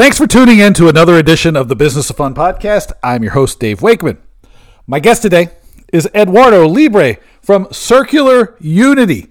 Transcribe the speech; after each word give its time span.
Thanks 0.00 0.16
for 0.16 0.26
tuning 0.26 0.60
in 0.60 0.72
to 0.74 0.88
another 0.88 1.16
edition 1.16 1.56
of 1.56 1.68
the 1.68 1.76
Business 1.76 2.08
of 2.08 2.16
Fun 2.16 2.34
podcast. 2.34 2.90
I'm 3.02 3.22
your 3.22 3.32
host, 3.32 3.60
Dave 3.60 3.82
Wakeman. 3.82 4.16
My 4.86 4.98
guest 4.98 5.20
today 5.20 5.50
is 5.92 6.08
Eduardo 6.14 6.66
Libre 6.66 7.18
from 7.42 7.68
Circular 7.70 8.56
Unity. 8.60 9.26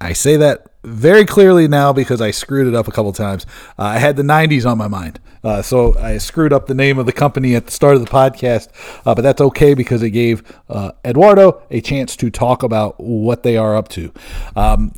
I 0.00 0.14
say 0.14 0.38
that 0.38 0.68
very 0.82 1.26
clearly 1.26 1.68
now 1.68 1.92
because 1.92 2.22
I 2.22 2.30
screwed 2.30 2.66
it 2.66 2.74
up 2.74 2.88
a 2.88 2.90
couple 2.90 3.12
times. 3.12 3.44
Uh, 3.78 3.82
I 3.82 3.98
had 3.98 4.16
the 4.16 4.22
90s 4.22 4.64
on 4.64 4.78
my 4.78 4.88
mind. 4.88 5.20
Uh, 5.44 5.60
so 5.60 5.94
I 5.98 6.16
screwed 6.16 6.54
up 6.54 6.66
the 6.66 6.74
name 6.74 6.98
of 6.98 7.04
the 7.04 7.12
company 7.12 7.54
at 7.54 7.66
the 7.66 7.72
start 7.72 7.94
of 7.96 8.02
the 8.02 8.10
podcast, 8.10 8.68
uh, 9.04 9.14
but 9.14 9.20
that's 9.20 9.42
okay 9.42 9.74
because 9.74 10.02
it 10.02 10.12
gave 10.12 10.42
uh, 10.70 10.92
Eduardo 11.04 11.62
a 11.70 11.82
chance 11.82 12.16
to 12.16 12.30
talk 12.30 12.62
about 12.62 12.98
what 12.98 13.42
they 13.42 13.58
are 13.58 13.76
up 13.76 13.88
to. 13.88 14.14
Um, 14.56 14.94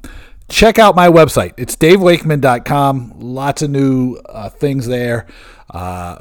check 0.53 0.79
out 0.79 0.95
my 0.95 1.09
website. 1.09 1.55
It's 1.57 1.75
davewakeman.com. 1.77 3.15
Lots 3.17 3.63
of 3.63 3.71
new 3.71 4.17
uh, 4.27 4.51
things 4.51 4.87
there. 4.87 5.27
Uh, 5.71 6.19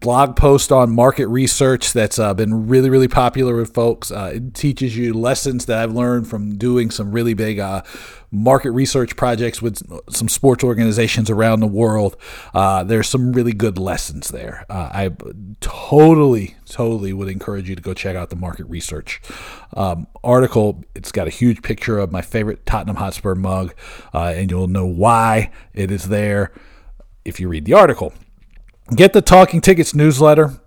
blog 0.00 0.36
post 0.36 0.70
on 0.70 0.94
market 0.94 1.26
research 1.26 1.92
that's 1.92 2.18
uh, 2.18 2.34
been 2.34 2.68
really, 2.68 2.90
really 2.90 3.08
popular 3.08 3.56
with 3.56 3.72
folks. 3.72 4.10
Uh, 4.10 4.32
it 4.34 4.54
teaches 4.54 4.96
you 4.96 5.14
lessons 5.14 5.66
that 5.66 5.78
I've 5.78 5.92
learned 5.92 6.28
from 6.28 6.58
doing 6.58 6.90
some 6.90 7.12
really 7.12 7.34
big 7.34 7.58
uh, 7.58 7.82
market 8.30 8.72
research 8.72 9.16
projects 9.16 9.62
with 9.62 9.82
some 10.12 10.28
sports 10.28 10.62
organizations 10.62 11.30
around 11.30 11.60
the 11.60 11.66
world. 11.66 12.16
Uh, 12.52 12.84
there's 12.84 13.08
some 13.08 13.32
really 13.32 13.52
good 13.52 13.78
lessons 13.78 14.28
there. 14.28 14.66
Uh, 14.68 14.90
I 14.92 15.10
totally, 15.60 16.56
totally 16.66 17.12
would 17.12 17.28
encourage 17.28 17.68
you 17.68 17.74
to 17.74 17.82
go 17.82 17.94
check 17.94 18.16
out 18.16 18.30
the 18.30 18.36
market 18.36 18.66
research 18.66 19.22
um, 19.76 20.06
article. 20.22 20.84
It's 20.94 21.12
got 21.12 21.26
a 21.26 21.30
huge 21.30 21.62
picture 21.62 21.98
of 21.98 22.12
my 22.12 22.22
favorite 22.22 22.66
Tottenham 22.66 22.96
Hotspur 22.96 23.34
mug, 23.34 23.74
uh, 24.12 24.34
and 24.36 24.50
you'll 24.50 24.68
know 24.68 24.86
why 24.86 25.50
it 25.72 25.90
is 25.90 26.08
there 26.08 26.52
if 27.24 27.40
you 27.40 27.48
read 27.48 27.64
the 27.64 27.74
article. 27.74 28.12
Get 28.94 29.12
the 29.12 29.22
Talking 29.22 29.60
Tickets 29.60 29.94
newsletter 29.94 30.60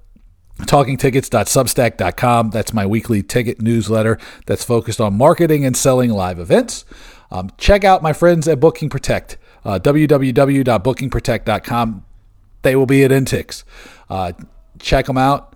talkingtickets.substack.com. 0.65 2.49
That's 2.49 2.73
my 2.73 2.85
weekly 2.85 3.23
ticket 3.23 3.61
newsletter 3.61 4.19
that's 4.45 4.65
focused 4.65 5.01
on 5.01 5.17
marketing 5.17 5.65
and 5.65 5.77
selling 5.77 6.11
live 6.11 6.37
events. 6.39 6.85
Um, 7.31 7.49
check 7.57 7.83
out 7.83 8.03
my 8.03 8.13
friends 8.13 8.47
at 8.47 8.59
Booking 8.59 8.89
Protect, 8.89 9.37
uh, 9.63 9.77
www.bookingprotect.com. 9.79 12.05
They 12.61 12.75
will 12.75 12.85
be 12.85 13.05
at 13.05 13.11
Intix. 13.11 13.63
Uh, 14.09 14.33
check 14.79 15.05
them 15.05 15.17
out. 15.17 15.55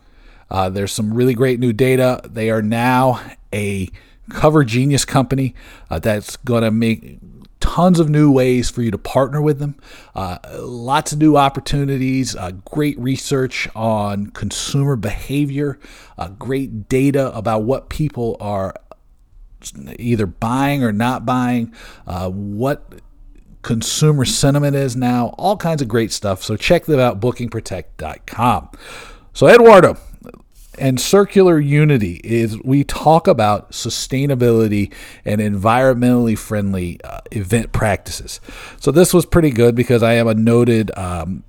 Uh, 0.50 0.70
there's 0.70 0.94
some 0.94 1.14
really 1.14 1.34
great 1.34 1.60
new 1.60 1.74
data. 1.74 2.22
They 2.24 2.50
are 2.50 2.62
now 2.62 3.22
a 3.54 3.90
cover 4.30 4.64
genius 4.64 5.04
company 5.04 5.54
uh, 5.90 6.00
that's 6.00 6.38
going 6.38 6.64
to 6.64 6.72
make 6.72 7.20
tons 7.64 7.98
of 7.98 8.10
new 8.10 8.30
ways 8.30 8.70
for 8.70 8.82
you 8.82 8.92
to 8.92 8.98
partner 8.98 9.42
with 9.42 9.60
them. 9.60 9.74
Uh, 10.14 10.38
lots 10.60 11.14
of 11.14 11.20
new 11.20 11.38
opportunities, 11.38 12.36
uh, 12.36 12.52
great 12.66 13.00
research 13.00 13.70
on 13.74 14.28
consumer 14.28 14.98
behavior, 14.98 15.80
uh, 16.18 16.28
great 16.28 16.90
data 16.90 17.34
about 17.34 17.64
what 17.64 17.88
people 17.88 18.36
are 18.42 18.76
either 19.98 20.26
buying 20.26 20.84
or 20.84 20.92
not 20.92 21.26
buying, 21.26 21.74
uh, 22.06 22.30
what 22.30 23.00
consumer 23.62 24.26
sentiment 24.26 24.76
is 24.76 24.98
now, 24.98 25.28
all 25.38 25.56
kinds 25.56 25.82
of 25.82 25.88
great 25.88 26.12
stuff. 26.12 26.44
So 26.44 26.58
check 26.58 26.84
them 26.84 27.00
out, 27.00 27.22
bookingprotect.com. 27.22 28.72
So, 29.32 29.48
Eduardo, 29.48 29.98
and 30.78 31.00
circular 31.00 31.60
unity 31.60 32.20
is 32.24 32.62
we 32.64 32.84
talk 32.84 33.28
about 33.28 33.72
sustainability 33.72 34.92
and 35.26 35.40
environmentally 35.40 36.38
friendly 36.38 37.00
uh, 37.04 37.22
event 37.32 37.72
practices. 37.72 38.40
So 38.80 38.92
this 38.92 39.14
was 39.14 39.26
pretty 39.26 39.52
good 39.52 39.76
because 39.76 40.04
I 40.04 40.14
am 40.14 40.28
a 40.28 40.34
noted 40.34 40.92
um, 40.98 41.44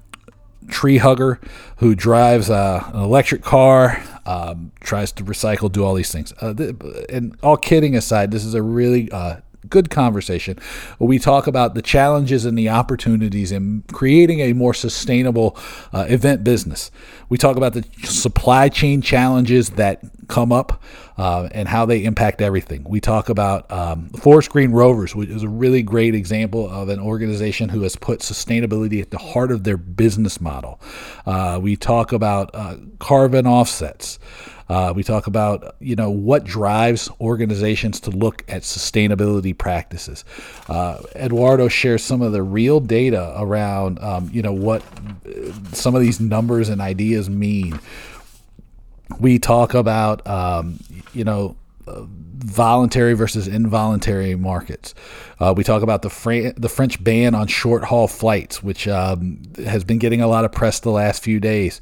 tree 0.69 0.99
hugger 0.99 1.41
who 1.79 1.95
drives 1.95 2.51
uh, 2.51 2.91
an 2.93 3.01
electric 3.01 3.43
car, 3.43 4.03
um, 4.27 4.73
tries 4.81 5.13
to 5.13 5.25
recycle, 5.25 5.71
do 5.71 5.85
all 5.85 5.95
these 5.95 6.13
things. 6.13 6.33
Uh, 6.41 6.55
th- 6.55 6.75
and 7.09 7.37
all 7.43 7.57
kidding 7.57 7.97
aside, 7.97 8.31
this 8.31 8.45
is 8.45 8.55
a 8.55 8.63
really 8.63 9.11
uh, 9.11 9.37
good 9.69 9.91
conversation. 9.91 10.59
We 10.99 11.19
talk 11.19 11.47
about 11.47 11.75
the 11.75 11.83
challenges 11.83 12.45
and 12.45 12.57
the 12.57 12.69
opportunities 12.69 13.53
in 13.53 13.85
creating 13.93 14.41
a 14.41 14.53
more 14.53 14.75
sustainable 14.75 15.57
uh, 15.93 16.07
event 16.09 16.45
business. 16.45 16.91
We 17.29 17.39
talk 17.39 17.57
about 17.57 17.73
the 17.73 17.85
supply 18.05 18.69
chain 18.69 19.01
challenges 19.01 19.71
that 19.71 20.03
come 20.35 20.51
up 20.51 20.83
uh, 21.17 21.49
and 21.53 21.69
how 21.69 21.87
they 21.87 22.03
impact 22.03 22.43
everything. 22.43 22.83
We 22.83 23.01
talk 23.01 23.29
about 23.29 23.71
um, 23.71 24.09
Forest 24.09 24.51
Green 24.51 24.73
Rovers, 24.73 25.15
which 25.15 25.29
is 25.29 25.45
a 25.45 25.49
really 25.49 25.81
great 25.81 26.13
example 26.13 26.69
of 26.69 26.89
an 26.89 26.99
organization 26.99 27.69
who 27.69 27.83
has 27.83 27.95
put 27.95 28.19
sustainability 28.19 29.01
at 29.01 29.13
the 29.13 29.19
heart 29.19 29.53
of 29.53 29.63
their 29.63 29.77
business 29.77 30.41
model. 30.41 30.81
Uh, 31.25 31.61
we 31.63 31.77
talk 31.77 32.11
about 32.11 32.51
uh, 32.53 32.79
carbon 32.99 33.47
offsets. 33.47 34.19
Uh, 34.69 34.93
we 34.97 35.05
talk 35.05 35.27
about 35.27 35.77
you 35.79 35.95
know 35.95 36.11
what 36.11 36.43
drives 36.43 37.09
organizations 37.21 38.01
to 38.01 38.11
look 38.11 38.43
at 38.49 38.63
sustainability 38.63 39.57
practices. 39.57 40.25
Uh, 40.69 41.01
Eduardo 41.15 41.69
shares 41.69 42.03
some 42.03 42.23
of 42.23 42.33
the 42.33 42.43
real 42.43 42.81
data 42.81 43.35
around 43.37 44.01
um, 44.01 44.31
you 44.33 44.43
know 44.43 44.53
what 44.53 44.83
uh, 44.83 45.53
some 45.73 45.95
of 45.95 46.01
these 46.01 46.19
numbers 46.19 46.71
and 46.71 46.81
ideas 46.81 47.31
mean. 47.31 47.79
We 49.19 49.39
talk 49.39 49.75
about 49.75 50.27
um, 50.27 50.81
you 51.13 51.25
know 51.25 51.57
voluntary 51.87 53.15
versus 53.15 53.49
involuntary 53.49 54.35
markets. 54.35 54.95
Uh, 55.39 55.55
we 55.57 55.65
talk 55.65 55.83
about 55.83 56.03
the 56.03 56.11
Fra- 56.11 56.53
the 56.55 56.69
French 56.69 57.03
ban 57.03 57.35
on 57.35 57.47
short 57.47 57.85
haul 57.85 58.09
flights, 58.09 58.63
which 58.63 58.89
um, 58.89 59.43
has 59.65 59.85
been 59.85 59.99
getting 59.99 60.21
a 60.21 60.27
lot 60.27 60.45
of 60.45 60.53
press 60.53 60.81
the 60.81 60.91
last 60.91 61.23
few 61.23 61.41
days. 61.41 61.81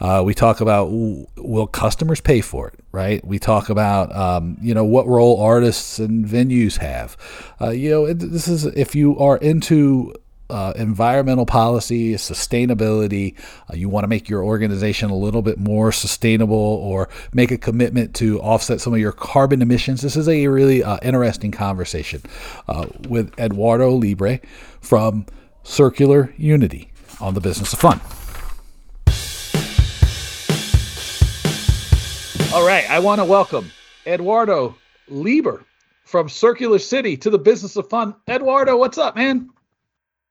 Uh, 0.00 0.22
we 0.24 0.32
talk 0.32 0.60
about 0.60 0.86
will 0.86 1.66
customers 1.66 2.20
pay 2.20 2.40
for 2.40 2.68
it, 2.68 2.74
right? 2.90 3.22
We 3.24 3.38
talk 3.38 3.68
about 3.68 4.14
um, 4.14 4.56
you 4.62 4.74
know 4.74 4.84
what 4.84 5.06
role 5.06 5.40
artists 5.40 5.98
and 5.98 6.24
venues 6.24 6.78
have. 6.78 7.16
Uh, 7.60 7.70
you 7.70 7.90
know, 7.90 8.12
this 8.12 8.48
is 8.48 8.64
if 8.64 8.94
you 8.94 9.18
are 9.18 9.36
into 9.36 10.14
uh, 10.50 10.72
environmental 10.76 11.46
policy, 11.46 12.14
sustainability, 12.14 13.34
uh, 13.70 13.74
you 13.76 13.88
want 13.88 14.04
to 14.04 14.08
make 14.08 14.28
your 14.28 14.44
organization 14.44 15.10
a 15.10 15.16
little 15.16 15.42
bit 15.42 15.58
more 15.58 15.92
sustainable 15.92 16.56
or 16.56 17.08
make 17.32 17.50
a 17.50 17.58
commitment 17.58 18.14
to 18.16 18.40
offset 18.40 18.80
some 18.80 18.92
of 18.92 18.98
your 18.98 19.12
carbon 19.12 19.62
emissions, 19.62 20.02
this 20.02 20.16
is 20.16 20.28
a 20.28 20.46
really 20.48 20.82
uh, 20.82 20.98
interesting 21.02 21.50
conversation 21.50 22.22
uh, 22.68 22.86
with 23.08 23.32
Eduardo 23.38 23.90
Libre 23.90 24.40
from 24.80 25.24
Circular 25.62 26.34
Unity 26.36 26.90
on 27.20 27.34
the 27.34 27.40
Business 27.40 27.72
of 27.72 27.78
Fun. 27.78 28.00
All 32.52 32.66
right, 32.66 32.90
I 32.90 32.98
want 32.98 33.20
to 33.20 33.24
welcome 33.24 33.70
Eduardo 34.06 34.74
Libre 35.08 35.64
from 36.04 36.28
Circular 36.28 36.80
City 36.80 37.16
to 37.18 37.30
the 37.30 37.38
Business 37.38 37.76
of 37.76 37.88
Fun. 37.88 38.14
Eduardo, 38.28 38.76
what's 38.76 38.98
up, 38.98 39.14
man? 39.14 39.50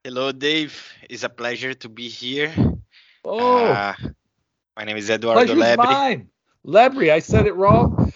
Hello, 0.09 0.31
Dave. 0.31 0.91
It's 1.07 1.21
a 1.21 1.29
pleasure 1.29 1.75
to 1.75 1.87
be 1.87 2.09
here. 2.09 2.51
Oh, 3.23 3.67
uh, 3.67 3.93
my 4.75 4.83
name 4.83 4.97
is 4.97 5.07
Eduardo 5.07 5.53
Lebri. 5.53 5.77
mine. 5.77 6.29
Lebri, 6.65 7.11
I 7.11 7.19
said 7.19 7.45
it 7.45 7.53
wrong. 7.53 8.11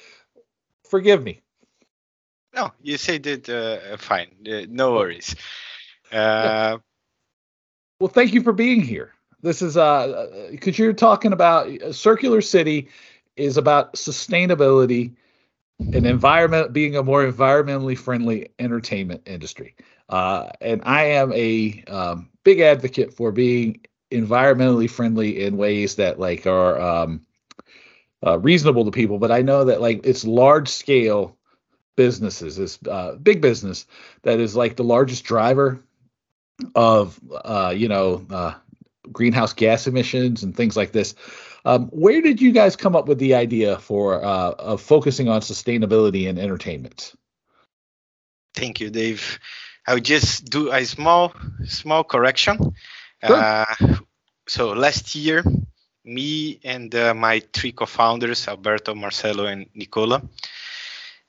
Forgive 0.89 1.21
me. 1.21 1.41
No, 2.55 2.71
you 2.81 2.97
said 2.97 3.27
it 3.27 3.47
uh, 3.47 3.95
fine. 3.97 4.29
Uh, 4.43 4.61
no 4.67 4.93
worries. 4.93 5.35
Uh, 6.11 6.79
well, 7.99 8.09
thank 8.09 8.33
you 8.33 8.41
for 8.41 8.53
being 8.53 8.81
here. 8.81 9.13
This 9.43 9.61
is 9.61 9.77
uh, 9.77 10.47
because 10.49 10.79
you're 10.79 10.93
talking 10.93 11.31
about 11.31 11.67
uh, 11.67 11.93
Circular 11.93 12.41
City 12.41 12.89
is 13.35 13.57
about 13.57 13.93
sustainability 13.93 15.13
and 15.79 16.07
environment 16.07 16.73
being 16.73 16.95
a 16.95 17.03
more 17.03 17.23
environmentally 17.23 17.95
friendly 17.95 18.49
entertainment 18.57 19.21
industry. 19.27 19.75
Uh, 20.09 20.49
and 20.61 20.81
I 20.85 21.03
am 21.05 21.31
a 21.33 21.83
um, 21.87 22.29
big 22.43 22.59
advocate 22.59 23.13
for 23.13 23.31
being 23.31 23.81
environmentally 24.11 24.89
friendly 24.89 25.43
in 25.43 25.57
ways 25.57 25.95
that 25.95 26.19
like 26.19 26.45
are 26.45 26.79
um, 26.79 27.21
uh, 28.25 28.39
reasonable 28.39 28.85
to 28.85 28.91
people. 28.91 29.19
But 29.19 29.31
I 29.31 29.41
know 29.41 29.65
that 29.65 29.81
like 29.81 30.01
it's 30.05 30.25
large 30.25 30.69
scale 30.69 31.37
businesses, 31.95 32.57
this 32.57 32.79
uh, 32.89 33.15
big 33.15 33.41
business 33.41 33.85
that 34.23 34.39
is 34.39 34.55
like 34.55 34.75
the 34.75 34.83
largest 34.83 35.23
driver 35.23 35.83
of 36.75 37.19
uh, 37.31 37.73
you 37.75 37.87
know 37.87 38.25
uh, 38.29 38.53
greenhouse 39.11 39.53
gas 39.53 39.87
emissions 39.87 40.43
and 40.43 40.55
things 40.55 40.77
like 40.77 40.91
this. 40.91 41.15
Um, 41.65 41.87
where 41.87 42.21
did 42.21 42.41
you 42.41 42.51
guys 42.51 42.75
come 42.75 42.95
up 42.95 43.07
with 43.07 43.19
the 43.19 43.35
idea 43.35 43.79
for 43.79 44.23
uh, 44.23 44.51
of 44.51 44.81
focusing 44.81 45.29
on 45.29 45.41
sustainability 45.41 46.27
in 46.27 46.37
entertainment? 46.37 47.13
Thank 48.53 48.79
you, 48.79 48.89
Dave. 48.89 49.39
I 49.87 49.93
would 49.95 50.05
just 50.05 50.45
do 50.45 50.71
a 50.71 50.85
small 50.85 51.33
small 51.65 52.03
correction. 52.03 52.75
Sure. 53.25 53.35
Uh, 53.35 53.65
so 54.47 54.71
last 54.73 55.15
year, 55.15 55.43
me 56.05 56.59
and 56.63 56.93
uh, 56.95 57.13
my 57.13 57.41
three 57.53 57.71
co-founders, 57.71 58.47
Alberto, 58.47 58.93
Marcelo, 58.95 59.45
and 59.45 59.67
Nicola, 59.73 60.21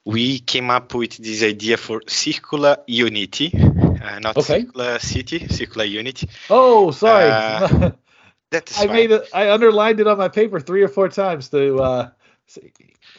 we 0.04 0.40
came 0.40 0.70
up 0.70 0.94
with 0.94 1.16
this 1.16 1.42
idea 1.42 1.76
for 1.76 2.02
circular 2.06 2.78
unity, 2.86 3.52
uh, 3.54 4.18
not 4.20 4.36
okay. 4.36 4.60
circular 4.60 4.98
city, 4.98 5.48
circular 5.48 5.84
unity. 5.84 6.28
Oh, 6.50 6.90
sorry. 6.90 7.30
Uh, 7.30 7.90
That's 8.50 8.80
I 8.80 8.86
made 8.86 9.10
it. 9.10 9.28
I 9.32 9.50
underlined 9.50 9.98
it 9.98 10.06
on 10.06 10.18
my 10.18 10.28
paper 10.28 10.60
three 10.60 10.82
or 10.82 10.88
four 10.88 11.08
times 11.08 11.48
to 11.48 11.78
uh, 11.78 12.10
see. 12.46 12.72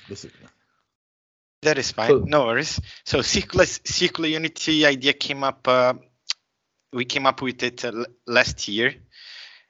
This 0.07 0.25
is. 0.25 0.31
That 1.65 1.77
is 1.77 1.91
fine. 1.91 2.09
So, 2.09 2.17
no 2.19 2.45
worries. 2.45 2.79
So 3.03 3.21
circular 3.21 3.65
circular 3.65 4.29
unity 4.29 4.85
idea 4.85 5.13
came 5.13 5.43
up. 5.43 5.67
Uh, 5.67 5.93
we 6.93 7.05
came 7.05 7.25
up 7.25 7.41
with 7.41 7.61
it 7.63 7.83
uh, 7.83 8.05
last 8.25 8.67
year 8.67 8.95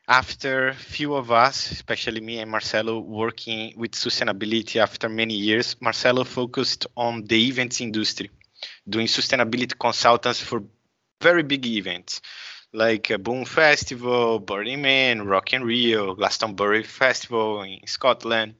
after 0.08 0.74
few 0.74 1.16
of 1.16 1.32
us, 1.32 1.72
especially 1.72 2.22
me 2.22 2.40
and 2.40 2.52
Marcelo, 2.52 3.00
working 3.00 3.74
with 3.76 3.92
sustainability 3.92 4.80
after 4.80 5.10
many 5.10 5.34
years, 5.34 5.76
Marcelo 5.82 6.24
focused 6.24 6.86
on 6.96 7.24
the 7.26 7.48
events 7.48 7.82
industry, 7.82 8.30
doing 8.88 9.08
sustainability 9.08 9.78
consultants 9.78 10.40
for 10.40 10.64
very 11.22 11.44
big 11.44 11.66
events 11.66 12.22
like 12.72 13.12
Boom 13.24 13.46
Festival, 13.46 14.40
Burning 14.40 14.82
Man, 14.82 15.26
Rock 15.26 15.54
in 15.54 15.64
Rio, 15.64 16.14
Glastonbury 16.14 16.84
Festival 16.84 17.64
in 17.64 17.80
Scotland. 17.88 18.56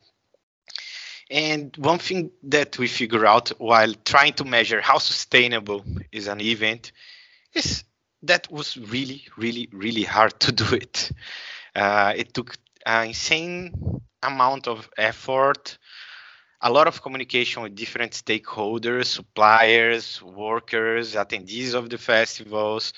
And 1.30 1.76
one 1.78 2.00
thing 2.00 2.32
that 2.44 2.78
we 2.78 2.88
figure 2.88 3.26
out 3.26 3.50
while 3.60 3.94
trying 4.06 4.34
to 4.34 4.46
measure 4.46 4.82
how 4.82 5.00
sustainable 5.00 5.84
is 6.12 6.28
an 6.28 6.40
event 6.40 6.92
is 7.54 7.84
that 8.24 8.52
was 8.52 8.78
really, 8.78 9.24
really, 9.38 9.70
really 9.72 10.04
hard 10.04 10.40
to 10.42 10.52
do 10.52 10.76
it. 10.76 11.12
Uh, 11.76 12.14
it 12.16 12.34
took 12.34 12.56
an 12.86 13.08
insane 13.08 13.74
amount 14.22 14.68
of 14.68 14.90
effort, 14.98 15.78
a 16.62 16.72
lot 16.72 16.88
of 16.88 17.02
communication 17.02 17.64
with 17.64 17.76
different 17.76 18.12
stakeholders, 18.12 19.06
suppliers, 19.06 20.22
workers, 20.22 21.16
attendees 21.16 21.74
of 21.74 21.90
the 21.90 21.98
festivals. 21.98 22.94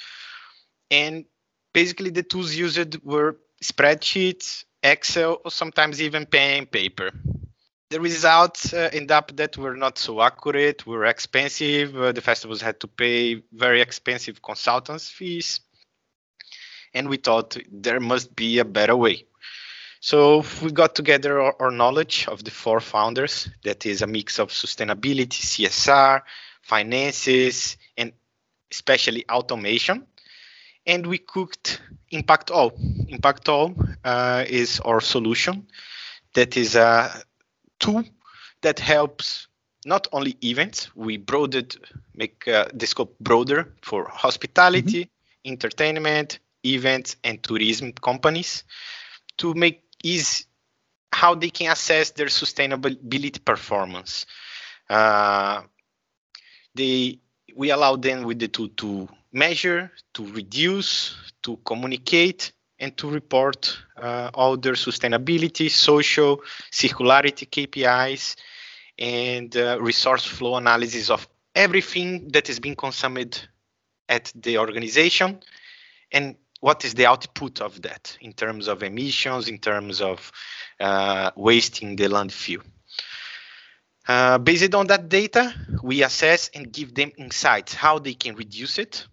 And 0.91 1.25
basically, 1.73 2.09
the 2.11 2.23
tools 2.23 2.55
used 2.55 3.03
were 3.03 3.37
spreadsheets, 3.63 4.65
Excel, 4.83 5.39
or 5.43 5.51
sometimes 5.51 6.01
even 6.01 6.25
pen 6.25 6.59
and 6.59 6.71
paper 6.71 7.11
the 7.89 8.01
results 8.01 8.73
uh, 8.73 8.89
end 8.91 9.11
up 9.11 9.35
that 9.37 9.57
were 9.57 9.75
not 9.75 9.97
so 9.97 10.21
accurate, 10.21 10.85
were 10.85 11.05
expensive. 11.05 11.95
Uh, 11.95 12.11
the 12.11 12.21
festivals 12.21 12.61
had 12.61 12.79
to 12.81 12.87
pay 12.87 13.41
very 13.53 13.81
expensive 13.81 14.41
consultants 14.41 15.09
fees. 15.09 15.61
And 16.93 17.09
we 17.09 17.17
thought 17.17 17.57
there 17.71 17.99
must 17.99 18.35
be 18.35 18.59
a 18.59 18.65
better 18.65 18.95
way. 18.95 19.25
So 19.99 20.43
we 20.61 20.71
got 20.71 20.95
together 20.95 21.41
our, 21.41 21.55
our 21.59 21.71
knowledge 21.71 22.27
of 22.27 22.43
the 22.43 22.51
four 22.51 22.79
founders, 22.79 23.49
that 23.63 23.85
is 23.85 24.01
a 24.01 24.07
mix 24.07 24.39
of 24.39 24.49
sustainability, 24.49 25.41
CSR, 25.41 26.21
finances, 26.61 27.77
and 27.97 28.11
especially 28.71 29.25
automation. 29.29 30.05
And 30.85 31.07
we 31.07 31.17
cooked 31.17 31.81
Impact 32.11 32.51
All. 32.51 32.73
Impact 33.07 33.49
All 33.49 33.75
uh, 34.03 34.45
is 34.47 34.79
our 34.81 35.01
solution 35.01 35.67
that 36.33 36.55
is 36.55 36.75
a 36.75 37.23
tool 37.79 38.03
that 38.61 38.79
helps 38.79 39.47
not 39.85 40.07
only 40.11 40.37
events, 40.43 40.93
we 40.95 41.17
broadened, 41.17 41.77
make 42.15 42.47
uh, 42.47 42.65
the 42.73 42.85
scope 42.85 43.17
broader 43.19 43.73
for 43.81 44.07
hospitality, 44.09 45.05
mm-hmm. 45.05 45.51
entertainment, 45.51 46.39
events, 46.65 47.15
and 47.23 47.41
tourism 47.41 47.93
companies 47.93 48.63
to 49.37 49.53
make 49.53 49.83
easy 50.03 50.45
how 51.13 51.35
they 51.35 51.49
can 51.49 51.71
assess 51.71 52.11
their 52.11 52.27
sustainability 52.27 53.43
performance. 53.43 54.25
Uh, 54.89 55.61
they 56.75 57.19
we 57.55 57.71
allow 57.71 57.95
them 57.95 58.23
with 58.23 58.39
the 58.39 58.47
tool 58.47 58.69
to 58.77 59.07
measure, 59.31 59.91
to 60.13 60.25
reduce, 60.33 61.15
to 61.41 61.57
communicate, 61.65 62.51
and 62.79 62.95
to 62.97 63.09
report 63.09 63.77
uh, 63.97 64.29
all 64.33 64.57
their 64.57 64.73
sustainability, 64.73 65.69
social, 65.69 66.41
circularity 66.71 67.47
KPIs, 67.49 68.35
and 68.99 69.55
uh, 69.55 69.77
resource 69.81 70.25
flow 70.25 70.55
analysis 70.55 71.09
of 71.09 71.27
everything 71.55 72.29
that 72.29 72.49
is 72.49 72.59
being 72.59 72.75
consumed 72.75 73.47
at 74.09 74.31
the 74.35 74.57
organization 74.57 75.39
and 76.11 76.35
what 76.59 76.85
is 76.85 76.93
the 76.93 77.05
output 77.05 77.61
of 77.61 77.81
that 77.81 78.17
in 78.21 78.33
terms 78.33 78.67
of 78.67 78.81
emissions, 78.81 79.47
in 79.47 79.57
terms 79.59 80.01
of 80.01 80.31
uh, 80.79 81.31
wasting 81.35 81.95
the 81.95 82.05
landfill. 82.05 82.63
Uh, 84.07 84.37
based 84.37 84.73
on 84.73 84.87
that 84.87 85.09
data, 85.09 85.53
we 85.83 86.03
assess 86.03 86.49
and 86.53 86.71
give 86.71 86.95
them 86.95 87.11
insights 87.17 87.73
how 87.73 87.99
they 87.99 88.13
can 88.13 88.35
reduce 88.35 88.79
it 88.79 89.05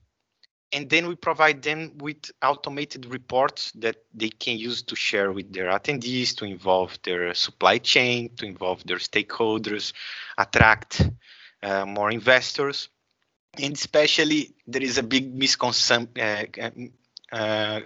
and 0.75 0.91
then 0.91 1.07
we 1.07 1.15
provide 1.15 1.63
them 1.63 1.93
with 1.99 2.33
automated 2.43 3.07
reports 3.07 3.71
that 3.77 3.97
they 4.13 4.29
can 4.29 4.59
use 4.59 4.83
to 4.83 4.97
share 4.97 5.31
with 5.31 5.53
their 5.53 5.67
attendees 5.71 6.37
to 6.37 6.45
involve 6.45 6.99
their 7.05 7.33
supply 7.35 7.79
chain 7.79 8.35
to 8.37 8.45
involve 8.45 8.85
their 8.85 8.99
stakeholders 8.99 9.93
attract 10.37 11.09
uh, 11.63 11.87
more 11.87 12.11
investors. 12.11 12.89
And 13.57 13.75
especially 13.75 14.57
there 14.67 14.83
is 14.83 14.99
a 14.99 15.05
big 15.05 15.33
misconception 15.33 16.09
uh, 16.21 16.45
uh, 17.33 17.81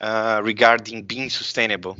uh, 0.00 0.40
regarding 0.44 1.02
being 1.02 1.30
sustainable 1.30 1.96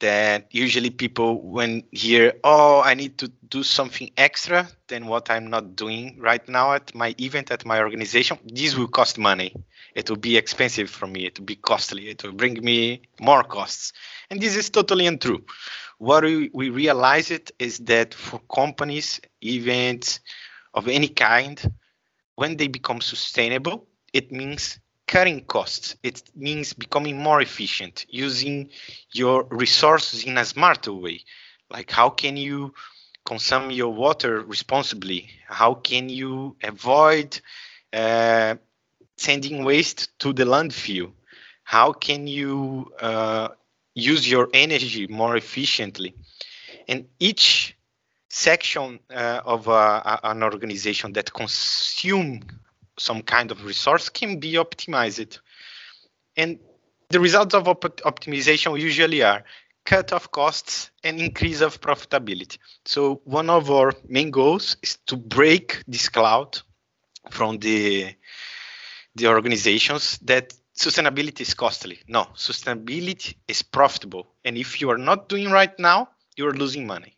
that 0.00 0.48
usually 0.50 0.90
people 0.90 1.40
when 1.42 1.82
hear 1.90 2.32
oh 2.44 2.82
i 2.84 2.94
need 2.94 3.16
to 3.18 3.28
do 3.48 3.62
something 3.62 4.10
extra 4.16 4.68
than 4.88 5.06
what 5.06 5.30
i'm 5.30 5.48
not 5.48 5.74
doing 5.76 6.16
right 6.20 6.48
now 6.48 6.72
at 6.72 6.94
my 6.94 7.14
event 7.18 7.50
at 7.50 7.64
my 7.64 7.80
organization 7.80 8.38
this 8.44 8.76
will 8.76 8.88
cost 8.88 9.18
money. 9.18 9.54
It 9.94 10.08
will 10.10 10.16
be 10.18 10.36
expensive 10.36 10.90
for 10.90 11.06
me. 11.06 11.26
It 11.26 11.38
will 11.38 11.46
be 11.46 11.56
costly. 11.56 12.08
It 12.08 12.22
will 12.22 12.32
bring 12.32 12.62
me 12.62 13.02
more 13.20 13.42
costs. 13.42 13.92
And 14.30 14.40
this 14.40 14.56
is 14.56 14.70
totally 14.70 15.06
untrue. 15.06 15.44
What 15.98 16.24
we, 16.24 16.50
we 16.52 16.68
realize 16.70 17.30
it 17.30 17.50
is 17.58 17.78
that 17.80 18.12
for 18.12 18.40
companies 18.54 19.20
events 19.42 20.20
of 20.74 20.88
any 20.88 21.08
kind 21.08 21.72
when 22.34 22.56
they 22.56 22.66
become 22.68 23.00
sustainable 23.00 23.86
it 24.12 24.32
means 24.32 24.78
cutting 25.06 25.44
costs. 25.44 25.96
It 26.02 26.22
means 26.34 26.72
becoming 26.72 27.18
more 27.18 27.40
efficient, 27.40 28.06
using 28.08 28.70
your 29.12 29.44
resources 29.44 30.24
in 30.24 30.38
a 30.38 30.44
smarter 30.44 30.92
way. 30.92 31.20
Like 31.70 31.90
how 31.90 32.10
can 32.10 32.36
you 32.36 32.74
consume 33.24 33.70
your 33.70 33.92
water 33.92 34.40
responsibly? 34.40 35.30
How 35.46 35.74
can 35.74 36.08
you 36.08 36.56
avoid 36.62 37.40
uh, 37.92 38.56
sending 39.16 39.64
waste 39.64 40.18
to 40.20 40.32
the 40.32 40.44
landfill? 40.44 41.12
How 41.64 41.92
can 41.92 42.26
you 42.26 42.92
uh, 43.00 43.48
use 43.94 44.30
your 44.30 44.48
energy 44.54 45.06
more 45.08 45.36
efficiently? 45.36 46.14
And 46.88 47.06
each 47.18 47.76
section 48.28 49.00
uh, 49.10 49.40
of 49.44 49.68
uh, 49.68 50.18
an 50.22 50.42
organization 50.42 51.12
that 51.14 51.32
consume 51.32 52.42
some 52.98 53.22
kind 53.22 53.50
of 53.50 53.64
resource 53.64 54.08
can 54.08 54.40
be 54.40 54.54
optimized. 54.54 55.38
And 56.36 56.58
the 57.08 57.20
results 57.20 57.54
of 57.54 57.68
op- 57.68 58.00
optimization 58.02 58.78
usually 58.80 59.22
are 59.22 59.44
cut 59.84 60.12
of 60.12 60.30
costs 60.32 60.90
and 61.04 61.20
increase 61.20 61.60
of 61.60 61.80
profitability. 61.80 62.58
So 62.84 63.20
one 63.24 63.48
of 63.48 63.70
our 63.70 63.92
main 64.08 64.30
goals 64.30 64.76
is 64.82 64.98
to 65.06 65.16
break 65.16 65.82
this 65.86 66.08
cloud 66.08 66.60
from 67.30 67.58
the 67.58 68.14
the 69.14 69.28
organizations 69.28 70.18
that 70.18 70.52
sustainability 70.78 71.40
is 71.40 71.54
costly. 71.54 72.00
No, 72.06 72.24
sustainability 72.34 73.36
is 73.48 73.62
profitable. 73.62 74.26
And 74.44 74.58
if 74.58 74.80
you 74.80 74.90
are 74.90 74.98
not 74.98 75.28
doing 75.28 75.50
right 75.50 75.76
now, 75.78 76.10
you 76.36 76.46
are 76.46 76.52
losing 76.52 76.86
money. 76.86 77.15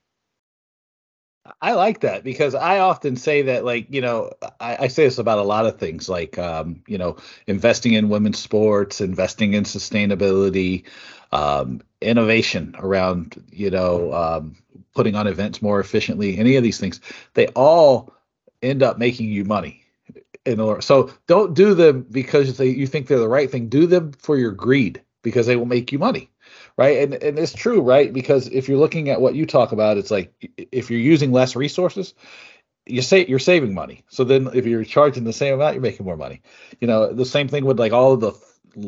I 1.61 1.73
like 1.73 2.00
that 2.00 2.25
because 2.25 2.55
I 2.55 2.78
often 2.78 3.17
say 3.17 3.43
that, 3.43 3.64
like, 3.64 3.87
you 3.90 4.00
know, 4.00 4.33
I, 4.61 4.76
I, 4.81 4.88
say 4.88 5.05
this 5.05 5.19
about 5.19 5.38
a 5.38 5.43
lot 5.43 5.67
of 5.67 5.78
things, 5.78 6.09
like, 6.09 6.38
um, 6.38 6.83
you 6.87 6.99
know, 6.99 7.17
investing 7.47 7.95
in 7.95 8.09
women's 8.09 8.38
sports, 8.38 9.00
investing 9.00 9.55
in 9.55 9.64
sustainability, 9.64 10.85
um, 11.33 11.83
innovation 12.00 12.75
around, 12.78 13.43
you 13.50 13.71
know, 13.71 14.12
um, 14.12 14.57
putting 14.95 15.14
on 15.14 15.26
events 15.26 15.62
more 15.62 15.81
efficiently, 15.81 16.38
any 16.38 16.57
of 16.57 16.62
these 16.62 16.78
things, 16.78 17.00
they 17.35 17.47
all 17.49 18.12
end 18.62 18.83
up 18.83 18.99
making 18.99 19.28
you 19.28 19.45
money. 19.45 19.85
In 20.45 20.61
order, 20.61 20.81
so 20.81 21.12
don't 21.26 21.52
do 21.52 21.75
them 21.75 22.07
because 22.11 22.57
they, 22.57 22.69
you 22.69 22.87
think 22.87 23.07
they're 23.07 23.19
the 23.19 23.28
right 23.28 23.50
thing. 23.50 23.69
Do 23.69 23.87
them 23.87 24.12
for 24.12 24.38
your 24.38 24.52
greed 24.52 25.02
because 25.23 25.47
they 25.47 25.57
will 25.57 25.67
make 25.67 25.93
you 25.93 25.99
money 25.99 26.31
right 26.78 26.99
and 26.99 27.14
and 27.23 27.38
it's 27.38 27.52
true 27.52 27.82
right 27.82 28.14
because 28.14 28.49
if 28.49 28.68
you're 28.68 28.78
looking 28.78 29.11
at 29.11 29.20
what 29.20 29.35
you 29.35 29.44
talk 29.44 29.73
about 29.73 29.99
it's 29.99 30.11
like 30.11 30.32
if 30.73 30.90
you're 30.90 31.00
using 31.00 31.32
less 31.32 31.54
resources 31.54 32.14
you 32.87 33.02
say 33.02 33.26
you're 33.26 33.38
saving 33.38 33.75
money 33.75 34.04
so 34.08 34.25
then 34.25 34.49
if 34.54 34.64
you're 34.64 34.85
charging 34.85 35.25
the 35.25 35.32
same 35.32 35.52
amount 35.52 35.75
you're 35.75 35.82
making 35.82 36.06
more 36.06 36.16
money 36.16 36.40
you 36.80 36.87
know 36.87 37.12
the 37.12 37.26
same 37.26 37.49
thing 37.49 37.66
with 37.66 37.78
like 37.78 37.92
all 37.92 38.16
the 38.16 38.32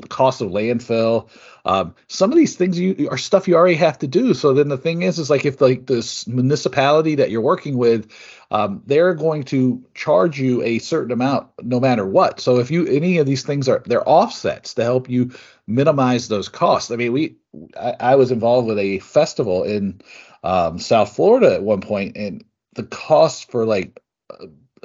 cost 0.08 0.40
of 0.40 0.50
landfill. 0.50 1.28
Um, 1.64 1.94
some 2.08 2.30
of 2.30 2.36
these 2.36 2.56
things 2.56 2.78
you 2.78 3.08
are 3.10 3.18
stuff 3.18 3.48
you 3.48 3.54
already 3.54 3.76
have 3.76 3.98
to 3.98 4.06
do. 4.06 4.34
So 4.34 4.54
then 4.54 4.68
the 4.68 4.78
thing 4.78 5.02
is, 5.02 5.18
is 5.18 5.30
like 5.30 5.44
if 5.44 5.60
like 5.60 5.86
this 5.86 6.26
municipality 6.26 7.16
that 7.16 7.30
you're 7.30 7.40
working 7.40 7.76
with, 7.76 8.10
um, 8.50 8.82
they're 8.86 9.14
going 9.14 9.44
to 9.44 9.84
charge 9.94 10.40
you 10.40 10.62
a 10.62 10.78
certain 10.78 11.12
amount 11.12 11.48
no 11.62 11.80
matter 11.80 12.06
what. 12.06 12.40
So 12.40 12.58
if 12.58 12.70
you 12.70 12.86
any 12.86 13.18
of 13.18 13.26
these 13.26 13.42
things 13.42 13.68
are 13.68 13.82
they're 13.86 14.08
offsets 14.08 14.74
to 14.74 14.82
help 14.82 15.08
you 15.08 15.32
minimize 15.70 16.28
those 16.28 16.48
costs. 16.48 16.90
I 16.90 16.96
mean, 16.96 17.12
we 17.12 17.36
I, 17.78 17.94
I 18.00 18.14
was 18.16 18.30
involved 18.30 18.68
with 18.68 18.78
a 18.78 18.98
festival 19.00 19.64
in 19.64 20.00
um, 20.42 20.78
South 20.78 21.14
Florida 21.14 21.54
at 21.54 21.62
one 21.62 21.80
point, 21.80 22.16
and 22.16 22.44
the 22.74 22.84
cost 22.84 23.50
for 23.50 23.64
like 23.64 24.00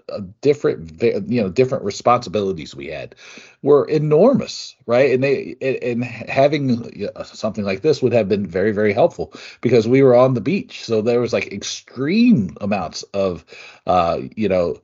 a 0.09 0.21
different 0.21 1.01
you 1.01 1.41
know 1.41 1.49
different 1.49 1.83
responsibilities 1.83 2.75
we 2.75 2.87
had 2.87 3.15
were 3.63 3.85
enormous 3.85 4.75
right 4.85 5.11
and 5.11 5.23
they 5.23 5.55
and 5.61 6.03
having 6.03 7.11
something 7.23 7.63
like 7.63 7.81
this 7.81 8.01
would 8.01 8.13
have 8.13 8.29
been 8.29 8.45
very 8.45 8.71
very 8.71 8.93
helpful 8.93 9.33
because 9.61 9.87
we 9.87 10.03
were 10.03 10.15
on 10.15 10.33
the 10.33 10.41
beach 10.41 10.83
so 10.83 11.01
there 11.01 11.19
was 11.19 11.33
like 11.33 11.51
extreme 11.51 12.55
amounts 12.61 13.03
of 13.13 13.45
uh 13.87 14.19
you 14.35 14.47
know 14.47 14.79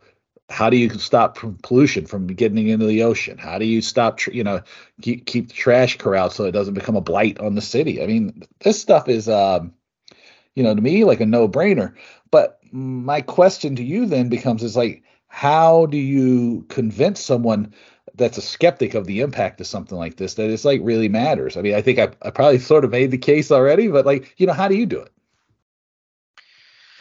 how 0.51 0.69
do 0.69 0.77
you 0.77 0.89
stop 0.91 1.39
pollution 1.63 2.05
from 2.05 2.27
getting 2.27 2.67
into 2.67 2.85
the 2.85 3.03
ocean? 3.03 3.37
How 3.37 3.57
do 3.57 3.65
you 3.65 3.81
stop 3.81 4.25
you 4.27 4.43
know 4.43 4.61
keep, 5.01 5.25
keep 5.25 5.47
the 5.47 5.53
trash 5.53 5.97
corralled 5.97 6.33
so 6.33 6.45
it 6.45 6.51
doesn't 6.51 6.73
become 6.73 6.95
a 6.95 7.01
blight 7.01 7.39
on 7.39 7.55
the 7.55 7.61
city? 7.61 8.03
I 8.03 8.07
mean 8.07 8.43
this 8.59 8.79
stuff 8.79 9.07
is 9.07 9.29
um 9.29 9.73
you 10.55 10.63
know 10.63 10.75
to 10.75 10.81
me 10.81 11.03
like 11.05 11.21
a 11.21 11.25
no 11.25 11.47
brainer 11.47 11.95
but 12.29 12.59
my 12.71 13.21
question 13.21 13.75
to 13.75 13.83
you 13.83 14.05
then 14.05 14.29
becomes 14.29 14.63
is 14.63 14.75
like 14.75 15.03
how 15.27 15.85
do 15.85 15.97
you 15.97 16.65
convince 16.69 17.21
someone 17.21 17.73
that's 18.15 18.37
a 18.37 18.41
skeptic 18.41 18.93
of 18.93 19.05
the 19.05 19.21
impact 19.21 19.61
of 19.61 19.67
something 19.67 19.97
like 19.97 20.17
this 20.17 20.33
that 20.33 20.49
it's 20.49 20.65
like 20.65 20.81
really 20.83 21.07
matters? 21.07 21.55
I 21.55 21.61
mean 21.61 21.75
i 21.75 21.81
think 21.81 21.99
I, 21.99 22.09
I 22.21 22.29
probably 22.31 22.59
sort 22.59 22.83
of 22.83 22.91
made 22.91 23.11
the 23.11 23.17
case 23.17 23.51
already 23.51 23.87
but 23.87 24.05
like 24.05 24.35
you 24.37 24.47
know 24.47 24.53
how 24.53 24.67
do 24.67 24.75
you 24.75 24.85
do 24.85 24.99
it 24.99 25.11